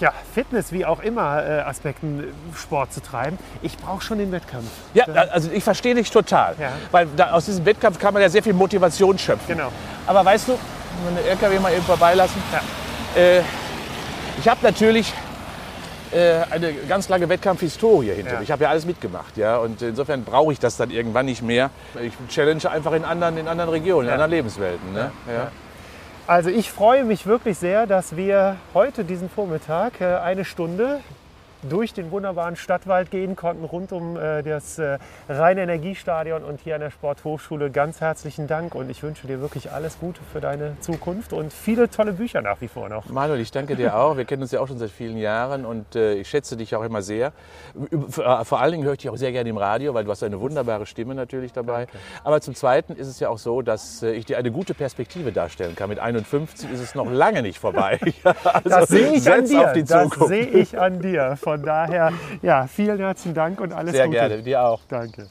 [0.00, 3.38] ja, Fitness, wie auch immer, äh, Aspekten äh, Sport zu treiben.
[3.62, 4.66] Ich brauche schon den Wettkampf.
[4.94, 6.54] Ja, also ich verstehe dich total.
[6.60, 6.72] Ja.
[6.90, 9.56] Weil da, aus diesem Wettkampf kann man ja sehr viel Motivation schöpfen.
[9.56, 9.70] Genau.
[10.06, 10.52] Aber weißt du,
[11.04, 13.20] wenn wir den LKW mal eben vorbeilassen, Ja.
[13.20, 13.42] äh,
[14.38, 15.12] ich habe natürlich
[16.12, 18.36] äh, eine ganz lange Wettkampfhistorie hinter Ja.
[18.38, 18.42] mir.
[18.44, 19.56] Ich habe ja alles mitgemacht, ja.
[19.56, 21.70] Und insofern brauche ich das dann irgendwann nicht mehr.
[22.00, 24.92] Ich challenge einfach in anderen, in anderen Regionen, in anderen Lebenswelten.
[24.92, 25.10] Ne?
[26.26, 31.00] Also ich freue mich wirklich sehr, dass wir heute diesen Vormittag äh, eine Stunde
[31.68, 34.98] durch den wunderbaren Stadtwald gehen konnten, rund um äh, das äh,
[35.28, 37.70] Rhein-Energiestadion und hier an der Sporthochschule.
[37.70, 41.88] Ganz herzlichen Dank und ich wünsche dir wirklich alles Gute für deine Zukunft und viele
[41.88, 43.06] tolle Bücher nach wie vor noch.
[43.06, 44.16] Manuel, ich danke dir auch.
[44.16, 46.82] Wir kennen uns ja auch schon seit vielen Jahren und äh, ich schätze dich auch
[46.82, 47.32] immer sehr.
[48.08, 50.40] Vor allen Dingen höre ich dich auch sehr gerne im Radio, weil du hast eine
[50.40, 51.86] wunderbare Stimme natürlich dabei.
[51.86, 51.98] Danke.
[52.22, 55.74] Aber zum Zweiten ist es ja auch so, dass ich dir eine gute Perspektive darstellen
[55.76, 55.88] kann.
[55.88, 57.98] Mit 51 ist es noch lange nicht vorbei.
[58.44, 59.72] also das sehe ich an dir.
[59.86, 61.36] Das sehe ich an dir.
[61.40, 64.18] Von daher, ja, vielen herzlichen Dank und alles sehr Gute.
[64.18, 64.80] Sehr gerne, dir auch.
[64.88, 65.28] Danke.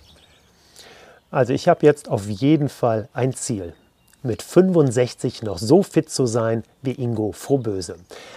[1.32, 3.74] Also ich habe jetzt auf jeden Fall ein Ziel
[4.22, 7.96] mit 65 noch so fit zu sein wie Ingo Frohböse.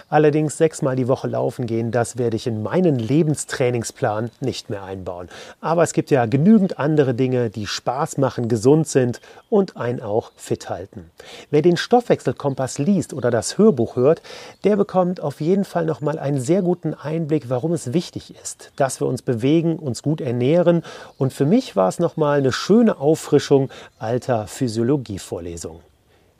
[0.09, 5.29] Allerdings sechsmal die Woche laufen gehen, das werde ich in meinen Lebenstrainingsplan nicht mehr einbauen.
[5.61, 10.31] Aber es gibt ja genügend andere Dinge, die Spaß machen, gesund sind und einen auch
[10.35, 11.11] fit halten.
[11.51, 14.21] Wer den Stoffwechselkompass liest oder das Hörbuch hört,
[14.63, 18.71] der bekommt auf jeden Fall noch mal einen sehr guten Einblick, warum es wichtig ist,
[18.75, 20.83] dass wir uns bewegen, uns gut ernähren
[21.17, 23.69] und für mich war es noch mal eine schöne Auffrischung
[23.99, 25.81] alter Physiologievorlesungen.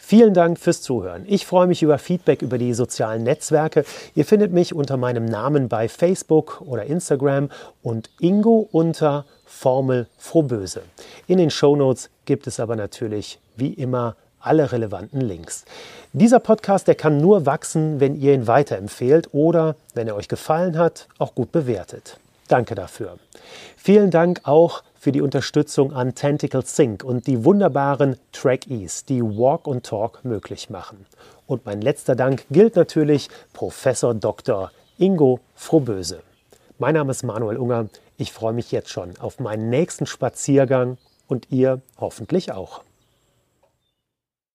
[0.10, 1.26] Vielen Dank fürs Zuhören.
[1.28, 3.84] Ich freue mich über Feedback über die sozialen Netzwerke.
[4.16, 7.50] Ihr findet mich unter meinem Namen bei Facebook oder Instagram
[7.84, 10.84] und Ingo unter Formel Frohböse.
[11.28, 15.66] In den Shownotes gibt es aber natürlich wie immer alle relevanten Links.
[16.14, 20.78] Dieser Podcast, der kann nur wachsen, wenn ihr ihn weiterempfehlt oder, wenn er euch gefallen
[20.78, 22.18] hat, auch gut bewertet.
[22.48, 23.18] Danke dafür.
[23.76, 29.66] Vielen Dank auch für die Unterstützung an Tentacle Sync und die wunderbaren Trackies, die Walk
[29.66, 31.06] und Talk möglich machen.
[31.46, 34.70] Und mein letzter Dank gilt natürlich Professor Dr.
[34.98, 36.24] Ingo Frohböse.
[36.78, 37.88] Mein Name ist Manuel Unger.
[38.18, 40.98] Ich freue mich jetzt schon auf meinen nächsten Spaziergang
[41.30, 42.82] und ihr hoffentlich auch.